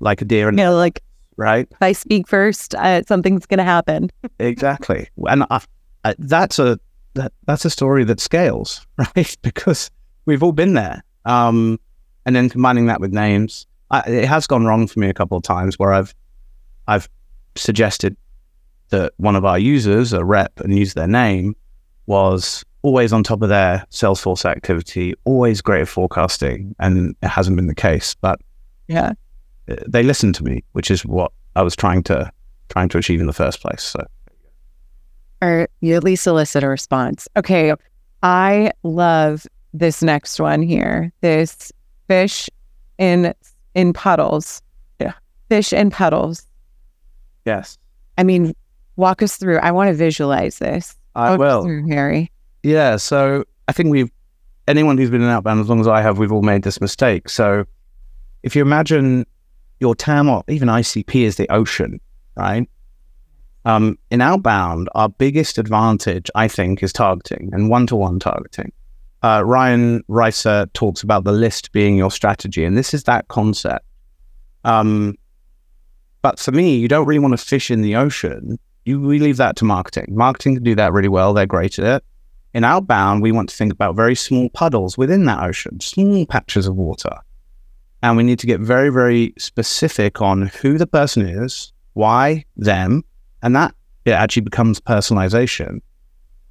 like 0.00 0.20
a 0.20 0.24
deer. 0.24 0.48
In 0.48 0.58
yeah, 0.58 0.70
like 0.70 1.02
right. 1.36 1.68
If 1.70 1.82
I 1.82 1.92
speak 1.92 2.26
first, 2.28 2.74
uh, 2.74 3.02
something's 3.04 3.46
going 3.46 3.58
to 3.58 3.64
happen. 3.64 4.10
exactly, 4.38 5.08
and 5.28 5.44
I, 5.50 5.60
I, 6.04 6.14
that's 6.18 6.58
a 6.58 6.78
that, 7.14 7.32
that's 7.46 7.64
a 7.64 7.70
story 7.70 8.04
that 8.04 8.20
scales, 8.20 8.86
right? 8.96 9.36
Because 9.42 9.90
we've 10.26 10.42
all 10.42 10.52
been 10.52 10.74
there 10.74 11.02
um, 11.24 11.78
and 12.26 12.34
then 12.34 12.48
combining 12.48 12.86
that 12.86 13.00
with 13.00 13.12
names, 13.12 13.66
I, 13.90 14.00
it 14.00 14.26
has 14.26 14.46
gone 14.46 14.64
wrong 14.64 14.86
for 14.86 15.00
me 15.00 15.08
a 15.08 15.14
couple 15.14 15.36
of 15.36 15.42
times 15.42 15.78
where 15.78 15.92
I've 15.92 16.14
I've 16.86 17.08
suggested 17.56 18.16
that 18.90 19.12
one 19.18 19.36
of 19.36 19.44
our 19.44 19.58
users, 19.58 20.12
a 20.12 20.24
rep, 20.24 20.58
and 20.60 20.76
use 20.76 20.94
their 20.94 21.06
name, 21.06 21.54
was 22.06 22.64
always 22.82 23.12
on 23.12 23.22
top 23.22 23.42
of 23.42 23.48
their 23.48 23.84
Salesforce 23.90 24.44
activity, 24.44 25.14
always 25.24 25.60
great 25.60 25.82
at 25.82 25.88
forecasting, 25.88 26.74
and 26.78 27.14
it 27.22 27.28
hasn't 27.28 27.56
been 27.56 27.66
the 27.66 27.74
case. 27.74 28.14
But 28.14 28.40
yeah, 28.88 29.12
uh, 29.70 29.76
they 29.86 30.02
listened 30.02 30.34
to 30.36 30.44
me, 30.44 30.64
which 30.72 30.90
is 30.90 31.04
what 31.04 31.32
I 31.56 31.62
was 31.62 31.76
trying 31.76 32.02
to 32.04 32.30
trying 32.68 32.88
to 32.90 32.98
achieve 32.98 33.20
in 33.20 33.26
the 33.26 33.32
first 33.32 33.60
place. 33.60 33.82
So, 33.82 34.04
or 35.42 35.68
you 35.80 35.94
at 35.96 36.04
least 36.04 36.24
solicit 36.24 36.62
a 36.62 36.68
response. 36.68 37.28
Okay, 37.36 37.74
I 38.22 38.72
love 38.82 39.46
this 39.72 40.02
next 40.02 40.40
one 40.40 40.62
here. 40.62 41.12
This 41.20 41.72
fish 42.08 42.48
in 42.98 43.34
in 43.74 43.92
puddles. 43.92 44.62
Yeah. 45.00 45.12
Fish 45.48 45.72
in 45.72 45.90
puddles. 45.90 46.46
Yes. 47.44 47.78
I 48.18 48.22
mean, 48.22 48.54
walk 48.96 49.22
us 49.22 49.36
through. 49.36 49.58
I 49.58 49.70
want 49.70 49.88
to 49.88 49.94
visualize 49.94 50.58
this. 50.58 50.96
I 51.14 51.36
will. 51.36 51.62
Through, 51.62 51.88
Harry. 51.88 52.30
Yeah. 52.62 52.96
So 52.96 53.44
I 53.68 53.72
think 53.72 53.90
we've 53.90 54.10
anyone 54.68 54.98
who's 54.98 55.10
been 55.10 55.22
in 55.22 55.28
outbound 55.28 55.60
as 55.60 55.68
long 55.68 55.80
as 55.80 55.88
I 55.88 56.00
have, 56.00 56.18
we've 56.18 56.32
all 56.32 56.42
made 56.42 56.62
this 56.62 56.80
mistake. 56.80 57.28
So 57.28 57.64
if 58.42 58.54
you 58.54 58.62
imagine 58.62 59.26
your 59.80 59.94
TAM 59.94 60.28
or 60.28 60.44
even 60.48 60.68
ICP 60.68 61.22
is 61.22 61.36
the 61.36 61.48
ocean, 61.50 62.00
right? 62.36 62.68
Um, 63.64 63.98
in 64.10 64.20
outbound, 64.20 64.88
our 64.94 65.08
biggest 65.08 65.58
advantage, 65.58 66.30
I 66.34 66.48
think, 66.48 66.82
is 66.82 66.92
targeting 66.92 67.50
and 67.52 67.68
one 67.68 67.86
to 67.88 67.96
one 67.96 68.18
targeting 68.18 68.72
uh, 69.22 69.42
Ryan 69.44 70.02
Reisert 70.08 70.72
talks 70.72 71.02
about 71.02 71.24
the 71.24 71.32
list 71.32 71.72
being 71.72 71.96
your 71.96 72.10
strategy, 72.10 72.64
and 72.64 72.76
this 72.76 72.94
is 72.94 73.04
that 73.04 73.28
concept. 73.28 73.84
Um, 74.64 75.16
but 76.22 76.38
for 76.38 76.52
me, 76.52 76.76
you 76.76 76.88
don't 76.88 77.06
really 77.06 77.18
want 77.18 77.38
to 77.38 77.44
fish 77.44 77.70
in 77.70 77.82
the 77.82 77.96
ocean. 77.96 78.58
You 78.84 79.00
we 79.00 79.18
leave 79.18 79.36
that 79.36 79.56
to 79.56 79.64
marketing. 79.64 80.06
Marketing 80.10 80.54
can 80.54 80.64
do 80.64 80.74
that 80.74 80.92
really 80.92 81.08
well. 81.08 81.34
They're 81.34 81.46
great 81.46 81.78
at 81.78 81.84
it. 81.84 82.04
In 82.52 82.64
outbound, 82.64 83.22
we 83.22 83.32
want 83.32 83.48
to 83.48 83.56
think 83.56 83.72
about 83.72 83.94
very 83.94 84.14
small 84.14 84.48
puddles 84.50 84.98
within 84.98 85.24
that 85.26 85.42
ocean, 85.42 85.78
small 85.80 86.26
patches 86.26 86.66
of 86.66 86.76
water. 86.76 87.16
And 88.02 88.16
we 88.16 88.22
need 88.22 88.38
to 88.40 88.46
get 88.46 88.60
very, 88.60 88.88
very 88.88 89.34
specific 89.38 90.20
on 90.20 90.46
who 90.46 90.78
the 90.78 90.86
person 90.86 91.26
is, 91.26 91.72
why 91.92 92.44
them, 92.56 93.04
and 93.42 93.54
that 93.54 93.74
it 94.04 94.12
actually 94.12 94.42
becomes 94.42 94.80
personalization 94.80 95.80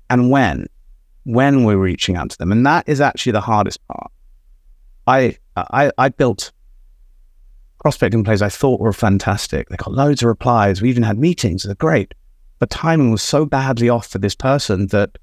and 0.09 0.29
when 0.29 0.67
when 1.23 1.63
we're 1.63 1.77
reaching 1.77 2.15
out 2.15 2.29
to 2.31 2.37
them. 2.37 2.51
And 2.51 2.65
that 2.65 2.87
is 2.87 3.01
actually 3.01 3.33
the 3.33 3.41
hardest 3.41 3.85
part. 3.87 4.11
I 5.07 5.37
I, 5.55 5.91
I 5.97 6.09
built 6.09 6.51
prospecting 7.79 8.23
plays 8.23 8.41
I 8.41 8.49
thought 8.49 8.79
were 8.79 8.93
fantastic. 8.93 9.69
They 9.69 9.77
got 9.77 9.93
loads 9.93 10.21
of 10.21 10.27
replies. 10.27 10.81
We 10.81 10.89
even 10.89 11.03
had 11.03 11.17
meetings. 11.17 11.63
They're 11.63 11.75
great. 11.75 12.13
But 12.59 12.69
timing 12.69 13.11
was 13.11 13.21
so 13.21 13.45
badly 13.45 13.89
off 13.89 14.07
for 14.07 14.17
this 14.17 14.35
person 14.35 14.87
that 14.87 15.17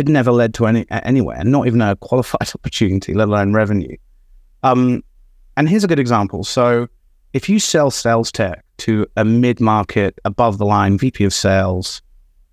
it 0.00 0.08
never 0.08 0.32
led 0.32 0.54
to 0.54 0.66
any 0.66 0.86
anywhere, 0.90 1.44
not 1.44 1.66
even 1.66 1.82
a 1.82 1.94
qualified 1.96 2.48
opportunity, 2.54 3.12
let 3.12 3.28
alone 3.28 3.52
revenue. 3.52 3.96
Um, 4.62 5.04
and 5.56 5.68
here's 5.68 5.84
a 5.84 5.88
good 5.88 5.98
example. 5.98 6.42
So 6.42 6.88
if 7.34 7.48
you 7.48 7.58
sell 7.58 7.90
sales 7.90 8.32
tech 8.32 8.64
to 8.78 9.06
a 9.16 9.24
mid-market, 9.26 10.18
above 10.24 10.56
the 10.56 10.64
line 10.64 10.96
VP 10.96 11.22
of 11.24 11.34
sales 11.34 12.00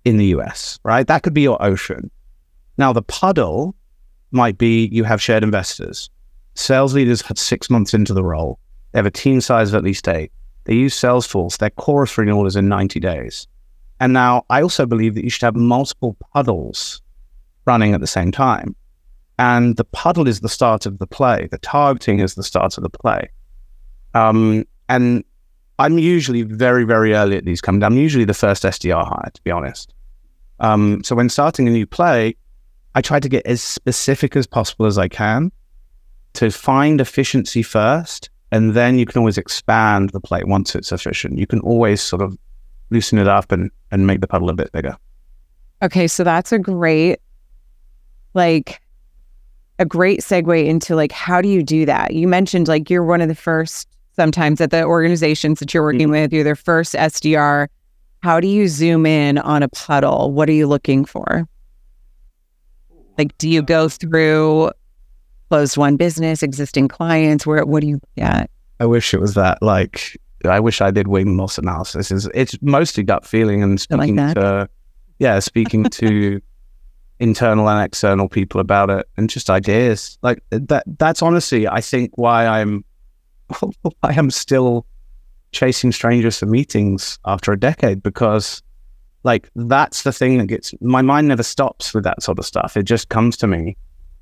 in 0.04 0.18
the 0.18 0.26
US, 0.26 0.78
right? 0.84 1.06
That 1.06 1.22
could 1.22 1.32
be 1.32 1.40
your 1.40 1.60
ocean. 1.62 2.10
Now, 2.76 2.92
the 2.92 3.02
puddle 3.02 3.74
might 4.30 4.58
be 4.58 4.88
you 4.92 5.04
have 5.04 5.22
shared 5.22 5.42
investors. 5.42 6.10
Sales 6.54 6.94
leaders 6.94 7.22
had 7.22 7.38
six 7.38 7.70
months 7.70 7.94
into 7.94 8.12
the 8.12 8.22
role. 8.22 8.58
They 8.92 8.98
have 8.98 9.06
a 9.06 9.10
team 9.10 9.40
size 9.40 9.70
of 9.70 9.74
at 9.76 9.84
least 9.84 10.06
eight. 10.06 10.30
They 10.64 10.74
use 10.74 10.94
Salesforce. 10.94 11.56
They're 11.56 11.70
chorusing 11.70 12.34
orders 12.34 12.56
in 12.56 12.68
90 12.68 13.00
days. 13.00 13.48
And 14.00 14.12
now 14.12 14.44
I 14.50 14.60
also 14.60 14.84
believe 14.84 15.14
that 15.14 15.24
you 15.24 15.30
should 15.30 15.42
have 15.42 15.56
multiple 15.56 16.14
puddles 16.32 17.00
running 17.68 17.94
at 17.94 18.00
the 18.00 18.12
same 18.18 18.32
time. 18.32 18.74
And 19.38 19.76
the 19.76 19.84
puddle 19.84 20.26
is 20.26 20.40
the 20.40 20.48
start 20.48 20.86
of 20.86 20.98
the 20.98 21.06
play. 21.06 21.48
The 21.50 21.58
targeting 21.58 22.18
is 22.18 22.34
the 22.34 22.42
start 22.42 22.76
of 22.76 22.82
the 22.82 22.90
play. 22.90 23.28
Um, 24.14 24.64
and 24.88 25.22
I'm 25.78 25.98
usually 25.98 26.42
very, 26.42 26.84
very 26.84 27.14
early 27.14 27.36
at 27.36 27.44
these. 27.44 27.60
Down. 27.60 27.84
I'm 27.84 27.96
usually 27.96 28.24
the 28.24 28.34
first 28.34 28.64
SDR 28.64 29.06
hire, 29.06 29.30
to 29.32 29.42
be 29.42 29.52
honest. 29.52 29.94
Um, 30.58 31.04
so 31.04 31.14
when 31.14 31.28
starting 31.28 31.68
a 31.68 31.70
new 31.70 31.86
play, 31.86 32.34
I 32.96 33.00
try 33.00 33.20
to 33.20 33.28
get 33.28 33.46
as 33.46 33.62
specific 33.62 34.34
as 34.34 34.46
possible 34.46 34.86
as 34.86 34.98
I 34.98 35.08
can. 35.08 35.52
to 36.34 36.50
find 36.50 37.00
efficiency 37.00 37.62
first, 37.62 38.30
and 38.52 38.74
then 38.74 38.98
you 38.98 39.06
can 39.06 39.18
always 39.18 39.38
expand 39.38 40.10
the 40.10 40.20
play 40.20 40.42
once 40.44 40.74
it's 40.74 40.92
efficient. 40.92 41.38
You 41.38 41.46
can 41.46 41.60
always 41.60 42.00
sort 42.00 42.22
of 42.22 42.36
loosen 42.90 43.18
it 43.18 43.28
up 43.28 43.52
and 43.52 43.70
and 43.90 44.06
make 44.06 44.20
the 44.20 44.26
puddle 44.26 44.50
a 44.50 44.54
bit 44.54 44.70
bigger. 44.72 44.96
Okay, 45.80 46.06
so 46.08 46.24
that's 46.24 46.52
a 46.52 46.58
great 46.58 47.18
like 48.34 48.80
a 49.78 49.84
great 49.84 50.20
segue 50.20 50.66
into 50.66 50.96
like 50.96 51.12
how 51.12 51.40
do 51.40 51.48
you 51.48 51.62
do 51.62 51.86
that? 51.86 52.14
You 52.14 52.28
mentioned 52.28 52.68
like 52.68 52.90
you're 52.90 53.04
one 53.04 53.20
of 53.20 53.28
the 53.28 53.34
first 53.34 53.88
sometimes 54.16 54.60
at 54.60 54.70
the 54.70 54.82
organizations 54.82 55.60
that 55.60 55.72
you're 55.72 55.82
working 55.82 56.08
mm-hmm. 56.08 56.22
with, 56.22 56.32
you're 56.32 56.44
their 56.44 56.56
first 56.56 56.94
SDR. 56.94 57.68
How 58.20 58.40
do 58.40 58.48
you 58.48 58.66
zoom 58.66 59.06
in 59.06 59.38
on 59.38 59.62
a 59.62 59.68
puddle? 59.68 60.32
What 60.32 60.48
are 60.48 60.52
you 60.52 60.66
looking 60.66 61.04
for? 61.04 61.46
Like, 63.16 63.36
do 63.38 63.48
you 63.48 63.62
go 63.62 63.88
through 63.88 64.72
closed 65.48 65.76
won 65.76 65.96
business, 65.96 66.42
existing 66.42 66.88
clients? 66.88 67.46
Where 67.46 67.64
what 67.64 67.80
do 67.80 67.86
you 67.86 68.00
yeah? 68.16 68.46
I 68.80 68.86
wish 68.86 69.14
it 69.14 69.20
was 69.20 69.34
that. 69.34 69.62
Like, 69.62 70.16
I 70.44 70.60
wish 70.60 70.80
I 70.80 70.90
did 70.90 71.08
win 71.08 71.36
loss 71.36 71.58
analysis. 71.58 72.10
It's, 72.10 72.28
it's 72.34 72.56
mostly 72.60 73.02
gut 73.02 73.24
feeling 73.24 73.62
and 73.62 73.80
speaking 73.80 74.16
like 74.16 74.34
to, 74.34 74.68
yeah, 75.18 75.38
speaking 75.40 75.84
to 75.84 76.40
internal 77.20 77.68
and 77.68 77.84
external 77.84 78.28
people 78.28 78.60
about 78.60 78.90
it 78.90 79.06
and 79.16 79.28
just 79.28 79.50
ideas. 79.50 80.18
Like 80.22 80.42
that. 80.50 80.84
That's 80.98 81.22
honestly, 81.22 81.66
I 81.66 81.80
think, 81.80 82.16
why 82.16 82.46
I'm, 82.46 82.84
why 83.60 83.90
I'm 84.02 84.30
still 84.30 84.86
chasing 85.52 85.92
strangers 85.92 86.38
for 86.38 86.46
meetings 86.46 87.18
after 87.24 87.52
a 87.52 87.58
decade 87.58 88.02
because 88.02 88.62
like 89.24 89.48
that's 89.56 90.02
the 90.02 90.12
thing 90.12 90.38
that 90.38 90.46
gets 90.46 90.74
my 90.80 91.02
mind 91.02 91.28
never 91.28 91.42
stops 91.42 91.92
with 91.94 92.04
that 92.04 92.22
sort 92.22 92.38
of 92.38 92.46
stuff. 92.46 92.76
It 92.76 92.84
just 92.84 93.08
comes 93.08 93.36
to 93.38 93.46
me 93.46 93.76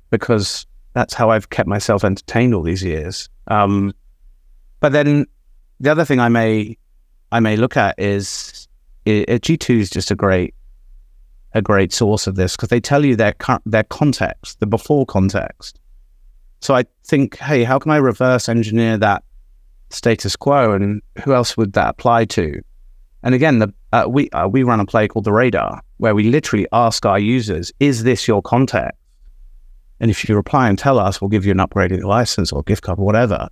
because 0.09 0.65
that's 0.93 1.13
how 1.13 1.29
I've 1.29 1.49
kept 1.49 1.67
myself 1.67 2.03
entertained 2.03 2.53
all 2.53 2.63
these 2.63 2.83
years. 2.83 3.29
Um, 3.47 3.93
but 4.79 4.91
then 4.91 5.25
the 5.79 5.91
other 5.91 6.05
thing 6.05 6.19
I 6.19 6.29
may 6.29 6.77
I 7.31 7.39
may 7.39 7.57
look 7.57 7.77
at 7.77 7.99
is 7.99 8.67
G 9.05 9.57
two 9.57 9.77
is 9.77 9.89
just 9.89 10.11
a 10.11 10.15
great 10.15 10.55
a 11.57 11.61
great 11.61 11.91
source 11.91 12.27
of 12.27 12.35
this 12.35 12.55
because 12.55 12.69
they 12.69 12.79
tell 12.79 13.03
you 13.03 13.15
their 13.15 13.33
their 13.65 13.83
context, 13.83 14.59
the 14.59 14.67
before 14.67 15.05
context. 15.05 15.79
So 16.61 16.75
I 16.75 16.85
think, 17.03 17.37
hey, 17.37 17.63
how 17.63 17.79
can 17.79 17.91
I 17.91 17.97
reverse 17.97 18.49
engineer 18.49 18.97
that 18.97 19.23
status 19.89 20.35
quo, 20.35 20.71
and 20.71 21.01
who 21.23 21.33
else 21.33 21.57
would 21.57 21.73
that 21.73 21.89
apply 21.89 22.25
to? 22.25 22.61
And 23.23 23.35
again, 23.35 23.59
the, 23.59 23.73
uh, 23.91 24.05
we 24.07 24.29
uh, 24.29 24.47
we 24.47 24.63
run 24.63 24.79
a 24.79 24.85
play 24.85 25.07
called 25.07 25.25
the 25.25 25.33
Radar, 25.33 25.81
where 25.97 26.15
we 26.15 26.23
literally 26.23 26.67
ask 26.71 27.05
our 27.05 27.19
users, 27.19 27.71
"Is 27.79 28.03
this 28.03 28.27
your 28.27 28.41
context?" 28.41 28.97
And 29.99 30.11
if 30.11 30.29
you 30.29 30.35
reply 30.35 30.69
and 30.69 30.77
tell 30.77 30.99
us, 30.99 31.19
we'll 31.19 31.29
give 31.29 31.45
you 31.45 31.51
an 31.51 31.57
upgraded 31.57 32.03
license 32.03 32.51
or 32.51 32.61
gift 32.63 32.83
card 32.83 32.99
or 32.99 33.05
whatever. 33.05 33.49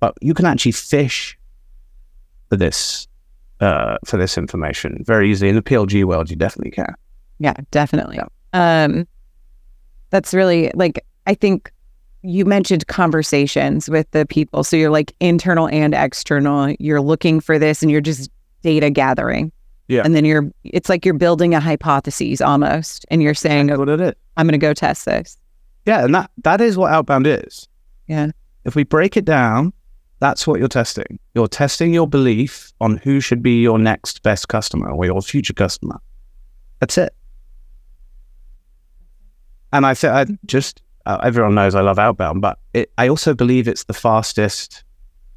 But 0.00 0.14
you 0.20 0.34
can 0.34 0.44
actually 0.44 0.72
fish 0.72 1.38
for 2.50 2.56
this 2.56 3.06
uh, 3.60 3.96
for 4.04 4.16
this 4.16 4.36
information 4.36 5.02
very 5.06 5.30
easily 5.30 5.48
in 5.50 5.54
the 5.54 5.62
PLG 5.62 6.04
world. 6.04 6.30
You 6.30 6.36
definitely 6.36 6.72
can. 6.72 6.94
Yeah, 7.38 7.54
definitely. 7.70 8.20
Um, 8.52 9.06
that's 10.10 10.32
really 10.32 10.70
like 10.74 11.04
I 11.26 11.34
think 11.34 11.72
you 12.22 12.44
mentioned 12.44 12.86
conversations 12.86 13.90
with 13.90 14.10
the 14.12 14.24
people. 14.26 14.64
So 14.64 14.76
you're 14.76 14.90
like 14.90 15.14
internal 15.20 15.68
and 15.68 15.94
external. 15.94 16.74
You're 16.78 17.02
looking 17.02 17.40
for 17.40 17.58
this, 17.58 17.82
and 17.82 17.90
you're 17.90 18.00
just 18.00 18.30
data 18.62 18.90
gathering. 18.90 19.52
Yeah. 19.88 20.02
And 20.04 20.14
then 20.14 20.24
you're, 20.24 20.50
it's 20.64 20.88
like 20.88 21.04
you're 21.04 21.14
building 21.14 21.54
a 21.54 21.60
hypothesis 21.60 22.40
almost. 22.40 23.04
And 23.10 23.22
you're 23.22 23.34
saying, 23.34 23.68
That's 23.68 23.78
what 23.78 23.88
it 23.88 24.00
is. 24.00 24.14
I'm 24.36 24.46
going 24.46 24.52
to 24.52 24.58
go 24.58 24.72
test 24.74 25.04
this. 25.04 25.36
Yeah. 25.86 26.04
And 26.04 26.14
that, 26.14 26.30
that 26.42 26.60
is 26.60 26.76
what 26.76 26.90
outbound 26.92 27.26
is. 27.26 27.68
Yeah. 28.08 28.30
If 28.64 28.74
we 28.74 28.84
break 28.84 29.16
it 29.16 29.26
down, 29.26 29.72
that's 30.20 30.46
what 30.46 30.58
you're 30.58 30.68
testing. 30.68 31.18
You're 31.34 31.48
testing 31.48 31.92
your 31.92 32.08
belief 32.08 32.72
on 32.80 32.96
who 32.96 33.20
should 33.20 33.42
be 33.42 33.60
your 33.60 33.78
next 33.78 34.22
best 34.22 34.48
customer 34.48 34.90
or 34.90 35.04
your 35.04 35.20
future 35.20 35.52
customer. 35.52 36.00
That's 36.80 36.96
it. 36.96 37.14
And 39.74 39.84
I 39.84 39.94
I 40.04 40.26
just, 40.46 40.82
uh, 41.04 41.18
everyone 41.24 41.56
knows 41.56 41.74
I 41.74 41.80
love 41.80 41.98
outbound, 41.98 42.40
but 42.40 42.58
it, 42.72 42.92
I 42.96 43.08
also 43.08 43.34
believe 43.34 43.66
it's 43.66 43.84
the 43.84 43.92
fastest 43.92 44.84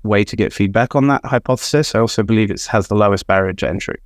way 0.03 0.23
to 0.23 0.35
get 0.35 0.53
feedback 0.53 0.95
on 0.95 1.07
that 1.07 1.25
hypothesis. 1.25 1.95
I 1.95 1.99
also 1.99 2.21
believe 2.21 2.51
it 2.51 2.63
has 2.67 2.87
the 2.87 2.95
lowest 2.95 3.25
barrier 3.25 3.53
to 3.53 3.67
entry. 3.67 3.99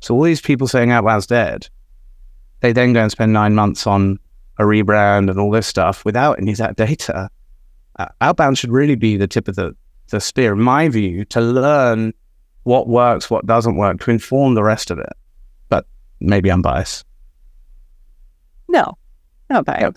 So 0.00 0.16
all 0.16 0.22
these 0.22 0.40
people 0.40 0.66
saying 0.66 0.90
outbound's 0.90 1.28
dead, 1.28 1.68
they 2.58 2.72
then 2.72 2.92
go 2.92 3.02
and 3.02 3.10
spend 3.12 3.32
nine 3.32 3.54
months 3.54 3.86
on 3.86 4.18
a 4.58 4.64
rebrand 4.64 5.30
and 5.30 5.38
all 5.38 5.52
this 5.52 5.68
stuff 5.68 6.04
without 6.04 6.40
any 6.40 6.50
of 6.50 6.58
that 6.58 6.74
data. 6.74 7.30
Uh, 8.00 8.08
outbound 8.20 8.58
should 8.58 8.72
really 8.72 8.96
be 8.96 9.16
the 9.16 9.28
tip 9.28 9.46
of 9.46 9.54
the, 9.54 9.76
the 10.10 10.20
spear, 10.20 10.54
in 10.54 10.60
my 10.60 10.88
view, 10.88 11.24
to 11.26 11.40
learn 11.40 12.12
what 12.64 12.88
works, 12.88 13.30
what 13.30 13.46
doesn't 13.46 13.76
work, 13.76 14.00
to 14.00 14.10
inform 14.10 14.54
the 14.54 14.64
rest 14.64 14.90
of 14.90 14.98
it. 14.98 15.12
But 15.68 15.86
maybe 16.20 16.50
I'm 16.50 16.62
biased. 16.62 17.06
No, 18.68 18.98
Yep. 19.80 19.96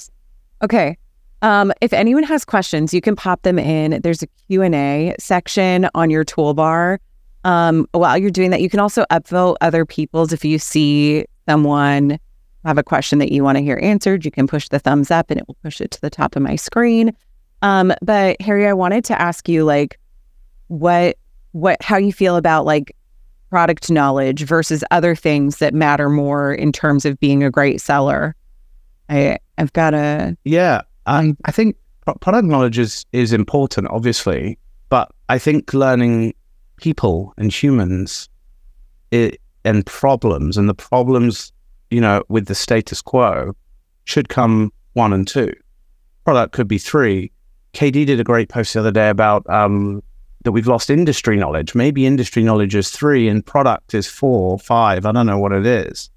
Okay. 0.64 0.98
Um, 1.42 1.72
if 1.82 1.94
anyone 1.94 2.24
has 2.24 2.46
questions, 2.46 2.94
you 2.94 3.02
can 3.02 3.16
pop 3.16 3.42
them 3.44 3.60
in. 3.60 4.02
There's 4.02 4.24
a 4.24 4.28
Q&A 4.48 5.16
section 5.20 5.88
on 5.94 6.10
your 6.10 6.26
toolbar. 6.26 6.98
Um, 7.44 7.88
while 7.92 8.18
you're 8.18 8.32
doing 8.32 8.50
that, 8.52 8.62
you 8.62 8.70
can 8.70 8.80
also 8.80 9.06
upvote 9.12 9.56
other 9.62 9.86
people's. 9.86 10.34
If 10.34 10.44
you 10.44 10.58
see 10.58 11.26
someone 11.48 12.18
have 12.66 12.80
a 12.80 12.84
question 12.84 13.20
that 13.20 13.32
you 13.32 13.44
want 13.44 13.58
to 13.58 13.64
hear 13.64 13.80
answered, 13.82 14.26
you 14.26 14.32
can 14.32 14.48
push 14.48 14.70
the 14.70 14.80
thumbs 14.80 15.12
up 15.12 15.30
and 15.30 15.40
it 15.40 15.48
will 15.48 15.58
push 15.62 15.80
it 15.80 15.92
to 15.92 16.02
the 16.02 16.10
top 16.10 16.36
of 16.36 16.42
my 16.42 16.56
screen. 16.56 17.16
Um, 17.62 17.94
but 18.02 18.42
Harry, 18.42 18.68
I 18.68 18.74
wanted 18.74 19.06
to 19.06 19.22
ask 19.22 19.48
you 19.48 19.64
like 19.64 20.00
what 20.68 21.18
what 21.52 21.82
how 21.82 21.98
you 21.98 22.12
feel 22.12 22.36
about 22.36 22.66
like 22.66 22.96
product 23.50 23.90
knowledge 23.92 24.44
versus 24.44 24.84
other 24.92 25.16
things 25.16 25.58
that 25.58 25.74
matter 25.74 26.10
more 26.10 26.54
in 26.54 26.72
terms 26.72 27.06
of 27.06 27.20
being 27.20 27.44
a 27.44 27.52
great 27.52 27.80
seller. 27.80 28.36
I 29.10 29.38
I've 29.58 29.74
got 29.74 29.94
a 29.94 30.38
yeah. 30.44 30.82
I, 31.06 31.36
I 31.46 31.52
think 31.52 31.76
product 32.22 32.46
knowledge 32.46 32.80
is, 32.80 33.06
is 33.12 33.34
important, 33.34 33.88
obviously, 33.90 34.58
but 34.90 35.12
I 35.30 35.38
think 35.38 35.74
learning 35.74 36.34
people 36.78 37.34
and 37.38 37.52
humans 37.52 38.30
it, 39.12 39.40
and 39.64 39.86
problems 39.86 40.58
and 40.58 40.70
the 40.70 40.74
problems, 40.74 41.52
you 41.90 42.02
know, 42.02 42.24
with 42.28 42.48
the 42.48 42.56
status 42.56 43.02
quo 43.02 43.56
should 44.06 44.30
come 44.30 44.72
one 44.94 45.14
and 45.14 45.28
two. 45.28 45.54
Product 46.24 46.54
could 46.54 46.68
be 46.68 46.78
three. 46.78 47.32
KD 47.74 48.06
did 48.06 48.20
a 48.20 48.24
great 48.24 48.50
post 48.50 48.74
the 48.74 48.80
other 48.80 48.92
day 48.92 49.10
about 49.10 49.48
um, 49.50 50.02
that 50.44 50.52
we've 50.52 50.68
lost 50.68 50.90
industry 50.90 51.38
knowledge. 51.38 51.76
Maybe 51.76 52.06
industry 52.06 52.44
knowledge 52.44 52.76
is 52.76 52.90
three 52.90 53.28
and 53.28 53.46
product 53.46 53.94
is 53.94 54.08
four, 54.08 54.58
five. 54.60 55.06
I 55.06 55.12
don't 55.12 55.26
know 55.26 55.40
what 55.40 55.52
it 55.52 55.66
is. 55.66 56.10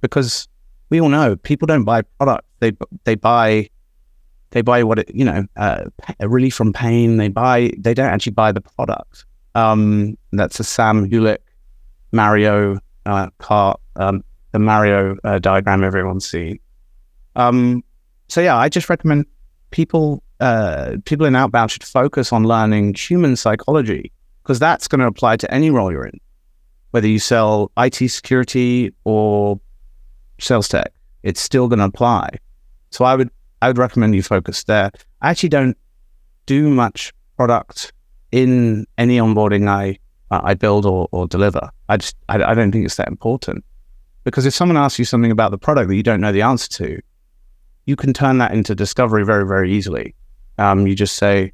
Because 0.00 0.48
we 0.90 1.00
all 1.00 1.08
know 1.08 1.36
people 1.36 1.66
don't 1.66 1.84
buy 1.84 2.02
product. 2.02 2.46
They 2.60 2.72
they 3.04 3.14
buy 3.14 3.68
they 4.50 4.62
buy 4.62 4.82
what 4.82 5.00
it, 5.00 5.14
you 5.14 5.24
know, 5.24 5.44
uh, 5.56 5.84
relief 6.20 6.54
from 6.54 6.72
pain. 6.72 7.16
They 7.16 7.28
buy, 7.28 7.72
they 7.78 7.94
don't 7.94 8.08
actually 8.08 8.32
buy 8.32 8.52
the 8.52 8.60
product. 8.60 9.26
Um, 9.54 10.16
that's 10.32 10.58
a 10.60 10.64
Sam 10.64 11.08
Hulick 11.08 11.38
Mario 12.12 12.78
uh, 13.06 13.28
car, 13.38 13.76
um, 13.96 14.24
the 14.52 14.58
Mario 14.58 15.16
uh, 15.24 15.38
diagram 15.38 15.84
everyone's 15.84 16.28
seen. 16.28 16.58
Um, 17.36 17.84
so 18.28 18.40
yeah, 18.40 18.56
I 18.56 18.68
just 18.68 18.88
recommend 18.88 19.26
people, 19.70 20.22
uh, 20.40 20.96
people 21.04 21.26
in 21.26 21.36
outbound 21.36 21.70
should 21.70 21.84
focus 21.84 22.32
on 22.32 22.44
learning 22.44 22.94
human 22.94 23.36
psychology 23.36 24.12
because 24.42 24.58
that's 24.58 24.88
going 24.88 25.00
to 25.00 25.06
apply 25.06 25.36
to 25.36 25.52
any 25.52 25.70
role 25.70 25.92
you're 25.92 26.06
in, 26.06 26.18
whether 26.92 27.06
you 27.06 27.18
sell 27.18 27.70
IT 27.76 27.96
security 28.10 28.94
or 29.04 29.60
sales 30.38 30.68
tech. 30.68 30.92
It's 31.22 31.40
still 31.40 31.68
going 31.68 31.80
to 31.80 31.84
apply. 31.84 32.30
So 32.90 33.04
I 33.04 33.14
would 33.14 33.30
I 33.60 33.68
would 33.68 33.78
recommend 33.78 34.14
you 34.14 34.22
focus 34.22 34.64
there. 34.64 34.90
I 35.20 35.30
actually 35.30 35.48
don't 35.48 35.76
do 36.46 36.70
much 36.70 37.12
product 37.36 37.92
in 38.32 38.86
any 38.96 39.18
onboarding 39.18 39.68
I 39.68 39.98
I 40.30 40.54
build 40.54 40.84
or, 40.84 41.08
or 41.12 41.26
deliver. 41.26 41.70
I 41.88 41.96
just 41.96 42.16
I, 42.28 42.42
I 42.42 42.54
don't 42.54 42.70
think 42.72 42.84
it's 42.84 42.96
that 42.96 43.08
important 43.08 43.64
because 44.24 44.46
if 44.46 44.54
someone 44.54 44.76
asks 44.76 44.98
you 44.98 45.04
something 45.04 45.30
about 45.30 45.50
the 45.50 45.58
product 45.58 45.88
that 45.88 45.96
you 45.96 46.02
don't 46.02 46.20
know 46.20 46.32
the 46.32 46.42
answer 46.42 46.68
to, 46.68 47.00
you 47.86 47.96
can 47.96 48.12
turn 48.12 48.38
that 48.38 48.52
into 48.52 48.74
discovery 48.74 49.24
very 49.24 49.46
very 49.46 49.72
easily. 49.72 50.14
Um, 50.58 50.86
you 50.86 50.94
just 50.94 51.16
say, 51.16 51.52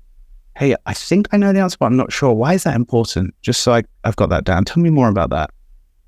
"Hey, 0.56 0.74
I 0.86 0.94
think 0.94 1.28
I 1.32 1.36
know 1.36 1.52
the 1.52 1.60
answer, 1.60 1.76
but 1.78 1.86
I'm 1.86 1.96
not 1.96 2.12
sure. 2.12 2.32
Why 2.32 2.54
is 2.54 2.64
that 2.64 2.74
important?" 2.74 3.34
Just 3.42 3.62
so 3.62 3.74
I, 3.74 3.84
I've 4.04 4.16
got 4.16 4.30
that 4.30 4.44
down. 4.44 4.64
Tell 4.64 4.82
me 4.82 4.90
more 4.90 5.08
about 5.08 5.30
that. 5.30 5.50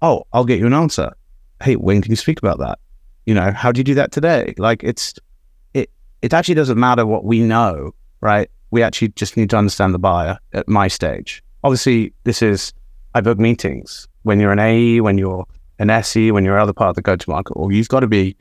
Oh, 0.03 0.25
I'll 0.33 0.45
get 0.45 0.59
you 0.59 0.67
an 0.67 0.75
answer. 0.75 1.12
Hey, 1.62 1.77
when 1.77 2.03
can 2.03 2.12
you 2.12 2.16
speak 2.16 2.38
about 2.38 2.59
that? 2.59 2.79
You 3.25 3.35
know, 3.35 3.51
how 3.53 3.73
do 3.73 3.81
you 3.81 3.85
do 3.85 3.95
that 3.95 4.12
today? 4.12 4.55
Like 4.59 4.83
it's 4.85 5.14
it 5.75 5.90
it 6.23 6.33
actually 6.33 6.55
doesn't 6.55 6.79
matter 6.79 7.07
what 7.07 7.25
we 7.25 7.40
know, 7.40 7.95
right? 8.21 8.51
We 8.71 8.83
actually 8.83 9.09
just 9.09 9.37
need 9.37 9.51
to 9.51 9.57
understand 9.57 9.95
the 9.95 9.99
buyer 9.99 10.38
at 10.53 10.69
my 10.69 10.88
stage. 10.88 11.42
Obviously, 11.64 12.12
this 12.25 12.42
is, 12.42 12.73
I 13.14 13.21
book 13.21 13.38
meetings. 13.38 14.07
When 14.23 14.40
you're 14.40 14.53
an 14.53 14.59
AE, 14.59 15.01
when 15.01 15.19
you're 15.19 15.47
an 15.79 15.90
SE, 15.90 16.31
when 16.31 16.45
you're 16.45 16.59
other 16.59 16.73
part 16.73 16.90
of 16.90 16.97
the 16.97 17.03
go 17.03 17.16
to 17.16 17.31
market, 17.31 17.53
or 17.53 17.73
you've 17.73 17.88
got 17.88 18.01
to 18.01 18.07
be 18.07 18.37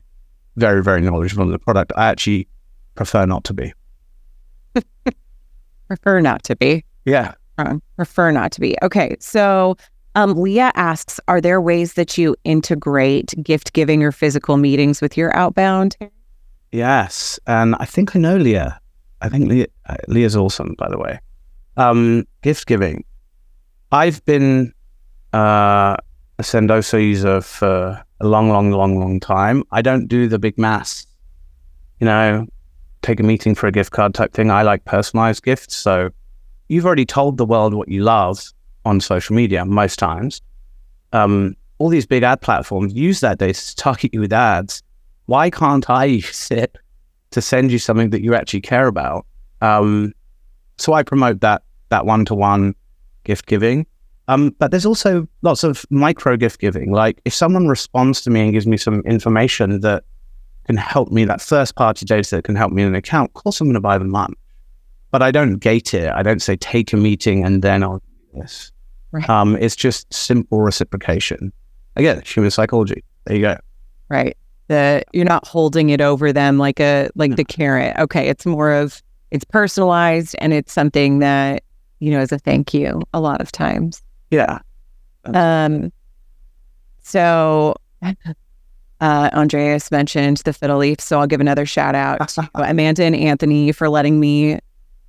very, 0.56 0.82
very 0.82 1.00
knowledgeable 1.00 1.42
on 1.42 1.50
the 1.50 1.58
product. 1.58 1.92
I 1.96 2.08
actually 2.08 2.48
prefer 2.94 3.26
not 3.26 3.44
to 3.44 3.54
be. 3.54 3.72
Prefer 5.88 6.20
not 6.20 6.42
to 6.44 6.56
be. 6.56 6.84
Yeah. 7.04 7.34
Uh, 7.58 7.76
prefer 7.94 8.32
not 8.32 8.50
to 8.52 8.60
be. 8.60 8.76
Okay. 8.82 9.16
So 9.20 9.76
um, 10.16 10.34
Leah 10.34 10.72
asks 10.74 11.20
Are 11.28 11.40
there 11.40 11.60
ways 11.60 11.92
that 11.94 12.18
you 12.18 12.34
integrate 12.42 13.34
gift 13.42 13.74
giving 13.74 14.02
or 14.02 14.10
physical 14.10 14.56
meetings 14.56 15.00
with 15.00 15.16
your 15.16 15.34
outbound? 15.36 15.96
Yes. 16.72 17.38
And 17.46 17.76
I 17.78 17.84
think 17.84 18.16
I 18.16 18.18
know 18.18 18.36
Leah. 18.36 18.80
I 19.20 19.28
think 19.28 19.48
Leah, 19.48 19.66
uh, 19.88 19.96
Leah's 20.08 20.34
awesome, 20.34 20.74
by 20.78 20.88
the 20.88 20.98
way. 20.98 21.20
Um, 21.76 22.26
gift 22.42 22.66
giving. 22.66 23.04
I've 23.92 24.24
been 24.24 24.72
uh, 25.34 25.96
a 26.38 26.42
Sendoso 26.42 27.00
user 27.00 27.40
for 27.42 28.02
a 28.20 28.26
long, 28.26 28.48
long, 28.48 28.70
long, 28.72 28.98
long 28.98 29.20
time. 29.20 29.62
I 29.70 29.82
don't 29.82 30.08
do 30.08 30.28
the 30.28 30.38
big 30.38 30.58
mass, 30.58 31.06
you 32.00 32.06
know, 32.06 32.46
take 33.02 33.20
a 33.20 33.22
meeting 33.22 33.54
for 33.54 33.66
a 33.66 33.72
gift 33.72 33.92
card 33.92 34.14
type 34.14 34.32
thing. 34.32 34.50
I 34.50 34.62
like 34.62 34.86
personalized 34.86 35.44
gifts. 35.44 35.76
So 35.76 36.08
you've 36.68 36.86
already 36.86 37.04
told 37.04 37.36
the 37.36 37.44
world 37.44 37.74
what 37.74 37.88
you 37.88 38.02
love 38.02 38.42
on 38.86 39.00
social 39.00 39.34
media 39.34 39.64
most 39.64 39.98
times. 39.98 40.40
Um, 41.12 41.56
all 41.78 41.88
these 41.88 42.06
big 42.06 42.22
ad 42.22 42.40
platforms 42.40 42.94
use 42.94 43.20
that 43.20 43.38
data 43.38 43.66
to 43.66 43.76
target 43.76 44.14
you 44.14 44.20
with 44.20 44.32
ads. 44.32 44.82
Why 45.26 45.50
can't 45.50 45.90
I 45.90 46.04
use 46.04 46.50
it 46.50 46.76
to 47.32 47.42
send 47.42 47.70
you 47.70 47.78
something 47.78 48.10
that 48.10 48.22
you 48.22 48.34
actually 48.34 48.62
care 48.62 48.86
about? 48.86 49.26
Um, 49.60 50.14
so 50.78 50.92
I 50.92 51.02
promote 51.02 51.40
that 51.40 51.62
that 51.88 52.06
one 52.06 52.24
to 52.26 52.34
one 52.34 52.74
gift 53.24 53.46
giving. 53.46 53.86
Um, 54.28 54.54
but 54.58 54.70
there's 54.70 54.86
also 54.86 55.28
lots 55.42 55.62
of 55.62 55.84
micro 55.90 56.36
gift 56.36 56.60
giving. 56.60 56.92
Like 56.92 57.20
if 57.24 57.34
someone 57.34 57.68
responds 57.68 58.22
to 58.22 58.30
me 58.30 58.40
and 58.40 58.52
gives 58.52 58.66
me 58.66 58.76
some 58.76 59.00
information 59.00 59.80
that 59.80 60.04
can 60.66 60.76
help 60.76 61.10
me, 61.10 61.24
that 61.24 61.40
first 61.40 61.76
party 61.76 62.04
data 62.04 62.36
that 62.36 62.44
can 62.44 62.56
help 62.56 62.72
me 62.72 62.82
in 62.82 62.88
an 62.88 62.94
account, 62.94 63.30
of 63.30 63.34
course 63.34 63.60
I'm 63.60 63.68
going 63.68 63.74
to 63.74 63.80
buy 63.80 63.98
them 63.98 64.14
up. 64.14 64.32
But 65.12 65.22
I 65.22 65.30
don't 65.30 65.58
gate 65.58 65.94
it. 65.94 66.10
I 66.10 66.22
don't 66.22 66.42
say 66.42 66.56
take 66.56 66.92
a 66.92 66.96
meeting 66.96 67.44
and 67.44 67.62
then 67.62 67.82
I'll 67.84 67.98
do 67.98 68.40
this. 68.40 68.72
Right. 69.12 69.28
Um, 69.28 69.56
it's 69.56 69.76
just 69.76 70.12
simple 70.12 70.60
reciprocation. 70.60 71.52
Again, 71.96 72.22
human 72.24 72.50
psychology. 72.50 73.02
There 73.24 73.36
you 73.36 73.42
go. 73.42 73.56
Right. 74.08 74.36
The 74.68 75.02
you're 75.12 75.24
not 75.24 75.46
holding 75.46 75.90
it 75.90 76.00
over 76.00 76.32
them 76.32 76.58
like 76.58 76.80
a 76.80 77.08
like 77.14 77.36
the 77.36 77.44
carrot. 77.44 77.96
Okay. 77.98 78.28
It's 78.28 78.44
more 78.44 78.72
of 78.72 79.02
it's 79.30 79.44
personalized 79.44 80.34
and 80.40 80.52
it's 80.52 80.72
something 80.72 81.20
that, 81.20 81.62
you 82.00 82.10
know, 82.10 82.20
is 82.20 82.32
a 82.32 82.38
thank 82.38 82.74
you 82.74 83.02
a 83.14 83.20
lot 83.20 83.40
of 83.40 83.52
times. 83.52 84.02
Yeah. 84.30 84.58
Um, 85.24 85.92
so 87.02 87.76
uh, 88.02 88.20
Andreas 89.00 89.90
mentioned 89.90 90.38
the 90.38 90.52
fiddle 90.52 90.78
leaf, 90.78 91.00
so 91.00 91.20
I'll 91.20 91.26
give 91.26 91.40
another 91.40 91.66
shout 91.66 91.94
out 91.94 92.28
to 92.30 92.48
Amanda 92.54 93.04
and 93.04 93.16
Anthony 93.16 93.72
for 93.72 93.88
letting 93.88 94.20
me 94.20 94.58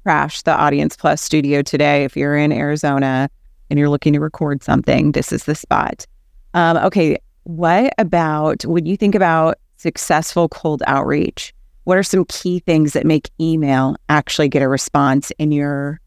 crash 0.03 0.41
the 0.43 0.55
Audience 0.55 0.95
Plus 0.95 1.21
studio 1.21 1.61
today. 1.61 2.03
If 2.03 2.15
you're 2.15 2.37
in 2.37 2.51
Arizona 2.51 3.29
and 3.69 3.77
you're 3.79 3.89
looking 3.89 4.13
to 4.13 4.19
record 4.19 4.63
something, 4.63 5.11
this 5.11 5.31
is 5.31 5.45
the 5.45 5.55
spot. 5.55 6.05
Um, 6.53 6.77
okay, 6.77 7.17
what 7.43 7.93
about 7.97 8.65
when 8.65 8.85
you 8.85 8.97
think 8.97 9.15
about 9.15 9.57
successful 9.77 10.49
cold 10.49 10.83
outreach? 10.87 11.53
What 11.85 11.97
are 11.97 12.03
some 12.03 12.25
key 12.25 12.59
things 12.59 12.93
that 12.93 13.05
make 13.05 13.29
email 13.39 13.95
actually 14.09 14.49
get 14.49 14.61
a 14.61 14.67
response 14.67 15.31
in 15.37 15.51
your 15.51 16.01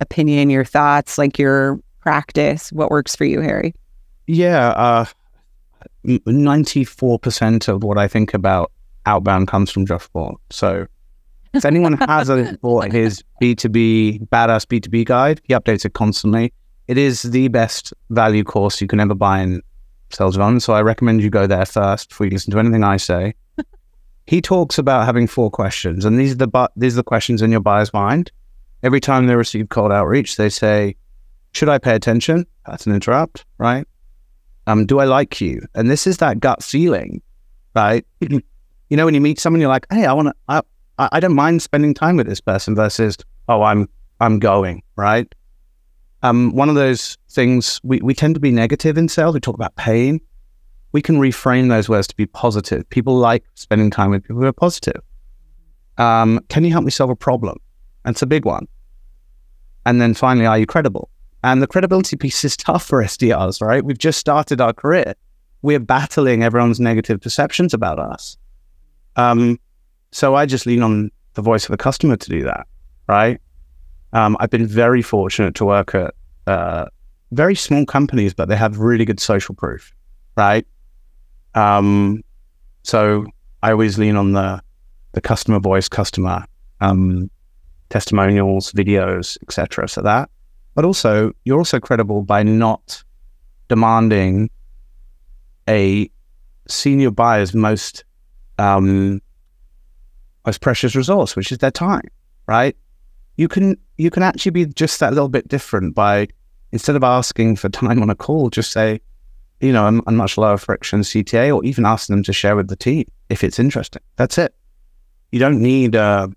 opinion, 0.00 0.50
your 0.50 0.64
thoughts, 0.64 1.18
like 1.18 1.38
your 1.38 1.78
practice? 2.00 2.72
What 2.72 2.90
works 2.90 3.14
for 3.14 3.24
you, 3.24 3.40
Harry? 3.40 3.74
Yeah. 4.26 4.70
Uh, 4.70 5.04
94% 6.04 7.68
of 7.68 7.84
what 7.84 7.98
I 7.98 8.08
think 8.08 8.34
about 8.34 8.72
outbound 9.06 9.48
comes 9.48 9.70
from 9.70 9.86
Josh 9.86 10.08
Braun. 10.08 10.36
So 10.50 10.86
if 11.52 11.64
anyone 11.64 11.94
hasn't 11.94 12.60
bought 12.60 12.92
his 12.92 13.24
B2B, 13.40 14.28
badass 14.28 14.66
B2B 14.66 15.04
guide, 15.04 15.40
he 15.44 15.54
updates 15.54 15.84
it 15.84 15.94
constantly. 15.94 16.52
It 16.86 16.98
is 16.98 17.22
the 17.22 17.48
best 17.48 17.92
value 18.10 18.44
course 18.44 18.80
you 18.80 18.86
can 18.86 19.00
ever 19.00 19.14
buy 19.14 19.40
in 19.40 19.62
sales 20.10 20.36
run. 20.36 20.60
So 20.60 20.72
I 20.72 20.82
recommend 20.82 21.22
you 21.22 21.30
go 21.30 21.46
there 21.46 21.66
first 21.66 22.10
before 22.10 22.26
you 22.26 22.32
listen 22.32 22.52
to 22.52 22.58
anything 22.58 22.84
I 22.84 22.96
say. 22.96 23.34
he 24.26 24.40
talks 24.40 24.78
about 24.78 25.06
having 25.06 25.26
four 25.26 25.50
questions, 25.50 26.04
and 26.04 26.18
these 26.18 26.32
are 26.32 26.36
the 26.36 26.48
bu- 26.48 26.68
these 26.76 26.94
are 26.94 26.96
the 26.96 27.04
questions 27.04 27.42
in 27.42 27.50
your 27.50 27.60
buyer's 27.60 27.92
mind. 27.92 28.30
Every 28.82 29.00
time 29.00 29.26
they 29.26 29.36
receive 29.36 29.68
cold 29.68 29.92
outreach, 29.92 30.36
they 30.36 30.48
say, 30.48 30.96
"Should 31.52 31.68
I 31.68 31.78
pay 31.78 31.94
attention?" 31.94 32.46
That's 32.66 32.86
an 32.86 32.94
interrupt, 32.94 33.44
right? 33.58 33.86
Um, 34.66 34.86
do 34.86 35.00
I 35.00 35.04
like 35.04 35.40
you? 35.40 35.66
And 35.74 35.90
this 35.90 36.06
is 36.06 36.18
that 36.18 36.40
gut 36.40 36.62
feeling, 36.62 37.22
right? 37.74 38.06
you 38.20 38.40
know, 38.90 39.04
when 39.04 39.14
you 39.14 39.20
meet 39.20 39.38
someone, 39.38 39.60
you're 39.60 39.68
like, 39.68 39.86
"Hey, 39.90 40.06
I 40.06 40.12
want 40.12 40.28
to." 40.48 40.64
I, 41.00 41.08
I 41.12 41.20
don't 41.20 41.34
mind 41.34 41.62
spending 41.62 41.94
time 41.94 42.16
with 42.16 42.28
this 42.28 42.40
person 42.40 42.76
versus, 42.76 43.16
"Oh, 43.48 43.62
I'm 43.62 43.88
I'm 44.20 44.38
going," 44.38 44.82
right? 44.94 45.34
Um, 46.22 46.52
one 46.54 46.68
of 46.68 46.74
those 46.74 47.16
things 47.30 47.80
we, 47.82 48.00
we 48.02 48.14
tend 48.14 48.34
to 48.34 48.40
be 48.40 48.52
negative 48.52 48.98
in 48.98 49.08
sales. 49.08 49.34
We 49.34 49.40
talk 49.40 49.54
about 49.54 49.74
pain. 49.76 50.20
We 50.92 51.00
can 51.00 51.16
reframe 51.16 51.68
those 51.70 51.88
words 51.88 52.06
to 52.08 52.16
be 52.16 52.26
positive. 52.26 52.88
People 52.90 53.16
like 53.16 53.44
spending 53.54 53.90
time 53.90 54.10
with 54.10 54.22
people 54.22 54.42
who 54.42 54.46
are 54.46 54.52
positive. 54.52 55.00
Um, 55.96 56.40
can 56.48 56.64
you 56.64 56.72
help 56.72 56.84
me 56.84 56.90
solve 56.90 57.10
a 57.10 57.16
problem? 57.16 57.58
That's 58.04 58.22
a 58.22 58.26
big 58.26 58.44
one. 58.44 58.68
And 59.86 60.00
then 60.00 60.14
finally, 60.14 60.46
are 60.46 60.58
you 60.58 60.66
credible? 60.66 61.08
And 61.42 61.62
the 61.62 61.66
credibility 61.66 62.16
piece 62.16 62.44
is 62.44 62.56
tough 62.56 62.84
for 62.84 63.02
SDRs, 63.02 63.62
right? 63.62 63.82
We've 63.82 63.98
just 63.98 64.18
started 64.18 64.60
our 64.60 64.74
career. 64.74 65.14
We're 65.62 65.80
battling 65.80 66.42
everyone's 66.42 66.80
negative 66.80 67.20
perceptions 67.20 67.72
about 67.72 67.98
us. 67.98 68.36
Um, 69.16 69.58
so 70.12 70.34
I 70.34 70.46
just 70.46 70.66
lean 70.66 70.82
on 70.82 71.10
the 71.34 71.42
voice 71.42 71.64
of 71.64 71.70
the 71.70 71.76
customer 71.76 72.16
to 72.16 72.28
do 72.28 72.42
that, 72.44 72.66
right? 73.06 73.40
Um, 74.12 74.36
I've 74.40 74.50
been 74.50 74.66
very 74.66 75.02
fortunate 75.02 75.54
to 75.56 75.64
work 75.64 75.94
at 75.94 76.14
uh, 76.46 76.86
very 77.32 77.54
small 77.54 77.86
companies, 77.86 78.34
but 78.34 78.48
they 78.48 78.56
have 78.56 78.78
really 78.78 79.04
good 79.04 79.20
social 79.20 79.54
proof, 79.54 79.94
right? 80.36 80.66
Um, 81.54 82.22
so 82.82 83.26
I 83.62 83.70
always 83.72 83.98
lean 83.98 84.16
on 84.16 84.32
the 84.32 84.62
the 85.12 85.20
customer 85.20 85.58
voice, 85.58 85.88
customer 85.88 86.44
um, 86.80 87.30
testimonials, 87.88 88.72
videos, 88.72 89.36
etc. 89.42 89.88
So 89.88 90.02
that, 90.02 90.30
but 90.74 90.84
also 90.84 91.32
you're 91.44 91.58
also 91.58 91.80
credible 91.80 92.22
by 92.22 92.42
not 92.42 93.02
demanding 93.68 94.50
a 95.68 96.10
senior 96.68 97.10
buyer's 97.10 97.54
most 97.54 98.04
um, 98.58 99.20
most 100.46 100.60
precious 100.60 100.94
resource, 100.94 101.36
which 101.36 101.52
is 101.52 101.58
their 101.58 101.70
time, 101.70 102.08
right? 102.46 102.76
You 103.36 103.48
can 103.48 103.76
you 103.96 104.10
can 104.10 104.22
actually 104.22 104.52
be 104.52 104.66
just 104.66 105.00
that 105.00 105.12
little 105.12 105.28
bit 105.28 105.48
different 105.48 105.94
by 105.94 106.28
instead 106.72 106.96
of 106.96 107.04
asking 107.04 107.56
for 107.56 107.68
time 107.68 108.02
on 108.02 108.10
a 108.10 108.14
call, 108.14 108.50
just 108.50 108.72
say, 108.72 109.00
you 109.60 109.72
know, 109.72 109.86
a, 109.86 110.00
a 110.08 110.12
much 110.12 110.38
lower 110.38 110.56
friction 110.56 111.00
CTA, 111.00 111.54
or 111.54 111.64
even 111.64 111.84
ask 111.84 112.08
them 112.08 112.22
to 112.22 112.32
share 112.32 112.56
with 112.56 112.68
the 112.68 112.76
team 112.76 113.04
if 113.28 113.44
it's 113.44 113.58
interesting. 113.58 114.02
That's 114.16 114.38
it. 114.38 114.54
You 115.32 115.38
don't 115.38 115.60
need. 115.60 115.96
Uh, 115.96 116.28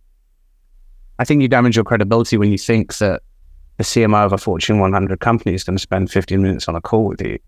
I 1.19 1.25
think 1.25 1.41
you 1.41 1.47
damage 1.47 1.75
your 1.75 1.85
credibility 1.85 2.37
when 2.37 2.51
you 2.51 2.57
think 2.57 2.97
that 2.97 3.21
the 3.77 3.83
CMO 3.83 4.25
of 4.25 4.33
a 4.33 4.37
Fortune 4.37 4.79
100 4.79 5.19
company 5.19 5.55
is 5.55 5.63
going 5.63 5.77
to 5.77 5.81
spend 5.81 6.11
15 6.11 6.41
minutes 6.41 6.67
on 6.67 6.75
a 6.75 6.81
call 6.81 7.05
with 7.05 7.21
you, 7.21 7.39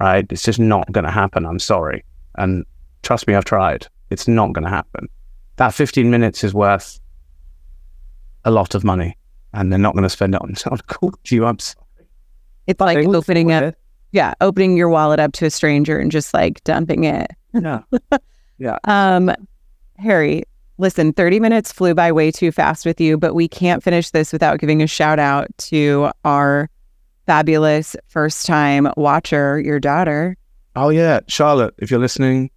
right? 0.00 0.26
It's 0.30 0.42
just 0.42 0.58
not 0.58 0.90
going 0.92 1.04
to 1.04 1.10
happen. 1.10 1.46
I'm 1.46 1.58
sorry, 1.58 2.04
and 2.36 2.64
trust 3.02 3.26
me, 3.26 3.34
I've 3.34 3.44
tried. 3.44 3.86
It's 4.10 4.28
not 4.28 4.52
going 4.52 4.64
to 4.64 4.70
happen. 4.70 5.08
That 5.56 5.72
15 5.74 6.10
minutes 6.10 6.42
is 6.44 6.52
worth 6.52 6.98
a 8.44 8.50
lot 8.50 8.74
of 8.74 8.84
money, 8.84 9.16
and 9.52 9.70
they're 9.70 9.78
not 9.78 9.94
going 9.94 10.02
to 10.02 10.08
spend 10.10 10.34
it 10.34 10.42
on, 10.42 10.54
on 10.70 10.78
a 10.78 10.82
call 10.82 11.12
to 11.24 11.34
you. 11.34 11.46
I'm 11.46 11.58
sorry. 11.58 11.84
It's 12.66 12.80
like 12.80 12.98
They 12.98 13.06
opening 13.06 13.52
up, 13.52 13.62
it. 13.62 13.78
yeah, 14.12 14.34
opening 14.40 14.76
your 14.76 14.88
wallet 14.88 15.20
up 15.20 15.32
to 15.34 15.46
a 15.46 15.50
stranger 15.50 15.98
and 15.98 16.10
just 16.10 16.32
like 16.34 16.62
dumping 16.64 17.04
it. 17.04 17.30
No. 17.52 17.84
Yeah. 18.58 18.78
Um, 18.84 19.32
Harry, 19.98 20.44
listen, 20.78 21.12
30 21.12 21.40
minutes 21.40 21.72
flew 21.72 21.92
by 21.92 22.12
way 22.12 22.30
too 22.30 22.52
fast 22.52 22.86
with 22.86 23.00
you, 23.00 23.18
but 23.18 23.34
we 23.34 23.48
can't 23.48 23.82
finish 23.82 24.10
this 24.10 24.32
without 24.32 24.60
giving 24.60 24.80
a 24.80 24.86
shout 24.86 25.18
out 25.18 25.48
to 25.58 26.10
our 26.24 26.70
fabulous 27.26 27.96
first 28.06 28.46
time 28.46 28.88
watcher, 28.96 29.58
your 29.58 29.80
daughter. 29.80 30.36
Oh 30.76 30.90
yeah, 30.90 31.18
Charlotte, 31.26 31.74
if 31.78 31.90
you're 31.90 31.98
listening, 31.98 32.48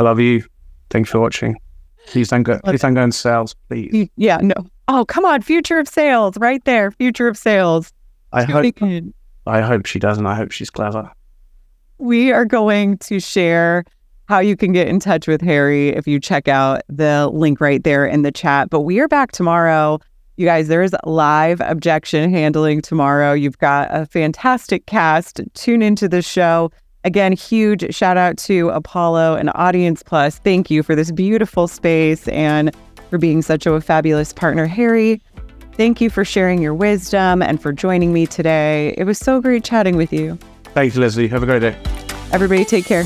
I 0.00 0.02
love 0.02 0.18
you. 0.18 0.44
Thanks 0.90 1.10
for 1.10 1.20
watching. 1.20 1.56
Please 2.06 2.28
don't 2.28 2.42
go. 2.42 2.58
Please 2.64 2.80
don't 2.80 2.94
go 2.94 3.02
into 3.02 3.16
sales, 3.16 3.54
please. 3.68 4.08
Yeah, 4.16 4.38
no. 4.42 4.54
Oh, 4.88 5.04
come 5.06 5.24
on. 5.24 5.42
Future 5.42 5.78
of 5.78 5.88
sales 5.88 6.36
right 6.38 6.62
there. 6.64 6.90
Future 6.90 7.28
of 7.28 7.36
sales. 7.38 7.92
I 8.32 8.44
hope. 8.44 8.82
In. 8.82 9.14
I 9.46 9.60
hope 9.60 9.86
she 9.86 9.98
doesn't. 9.98 10.26
I 10.26 10.34
hope 10.34 10.52
she's 10.52 10.70
clever. 10.70 11.10
we 11.98 12.32
are 12.32 12.44
going 12.44 12.98
to 12.98 13.20
share 13.20 13.84
how 14.26 14.38
you 14.38 14.56
can 14.56 14.72
get 14.72 14.88
in 14.88 14.98
touch 15.00 15.28
with 15.28 15.42
Harry 15.42 15.90
if 15.90 16.06
you 16.06 16.18
check 16.18 16.48
out 16.48 16.82
the 16.88 17.28
link 17.32 17.60
right 17.60 17.82
there 17.84 18.06
in 18.06 18.22
the 18.22 18.32
chat. 18.32 18.70
But 18.70 18.80
we 18.80 18.98
are 19.00 19.08
back 19.08 19.32
tomorrow. 19.32 19.98
You 20.36 20.46
guys, 20.46 20.68
there 20.68 20.82
is 20.82 20.94
live 21.04 21.60
objection 21.60 22.30
handling 22.30 22.80
tomorrow. 22.80 23.34
You've 23.34 23.58
got 23.58 23.88
a 23.90 24.06
fantastic 24.06 24.86
cast. 24.86 25.40
Tune 25.54 25.82
into 25.82 26.08
the 26.08 26.22
show. 26.22 26.70
Again, 27.04 27.32
huge 27.32 27.94
shout 27.94 28.16
out 28.16 28.38
to 28.38 28.70
Apollo 28.70 29.36
and 29.36 29.50
Audience 29.54 30.02
Plus. 30.02 30.38
Thank 30.38 30.70
you 30.70 30.82
for 30.82 30.94
this 30.94 31.10
beautiful 31.10 31.68
space 31.68 32.26
and 32.28 32.74
for 33.10 33.18
being 33.18 33.42
such 33.42 33.66
a 33.66 33.80
fabulous 33.80 34.32
partner, 34.32 34.66
Harry. 34.66 35.20
Thank 35.74 36.00
you 36.00 36.08
for 36.08 36.24
sharing 36.24 36.62
your 36.62 36.74
wisdom 36.74 37.42
and 37.42 37.60
for 37.60 37.72
joining 37.72 38.12
me 38.12 38.26
today. 38.26 38.94
It 38.96 39.04
was 39.04 39.18
so 39.18 39.40
great 39.40 39.64
chatting 39.64 39.96
with 39.96 40.12
you. 40.12 40.38
Thanks, 40.72 40.96
Leslie. 40.96 41.28
Have 41.28 41.42
a 41.42 41.46
great 41.46 41.60
day. 41.60 41.76
Everybody, 42.32 42.64
take 42.64 42.84
care. 42.84 43.04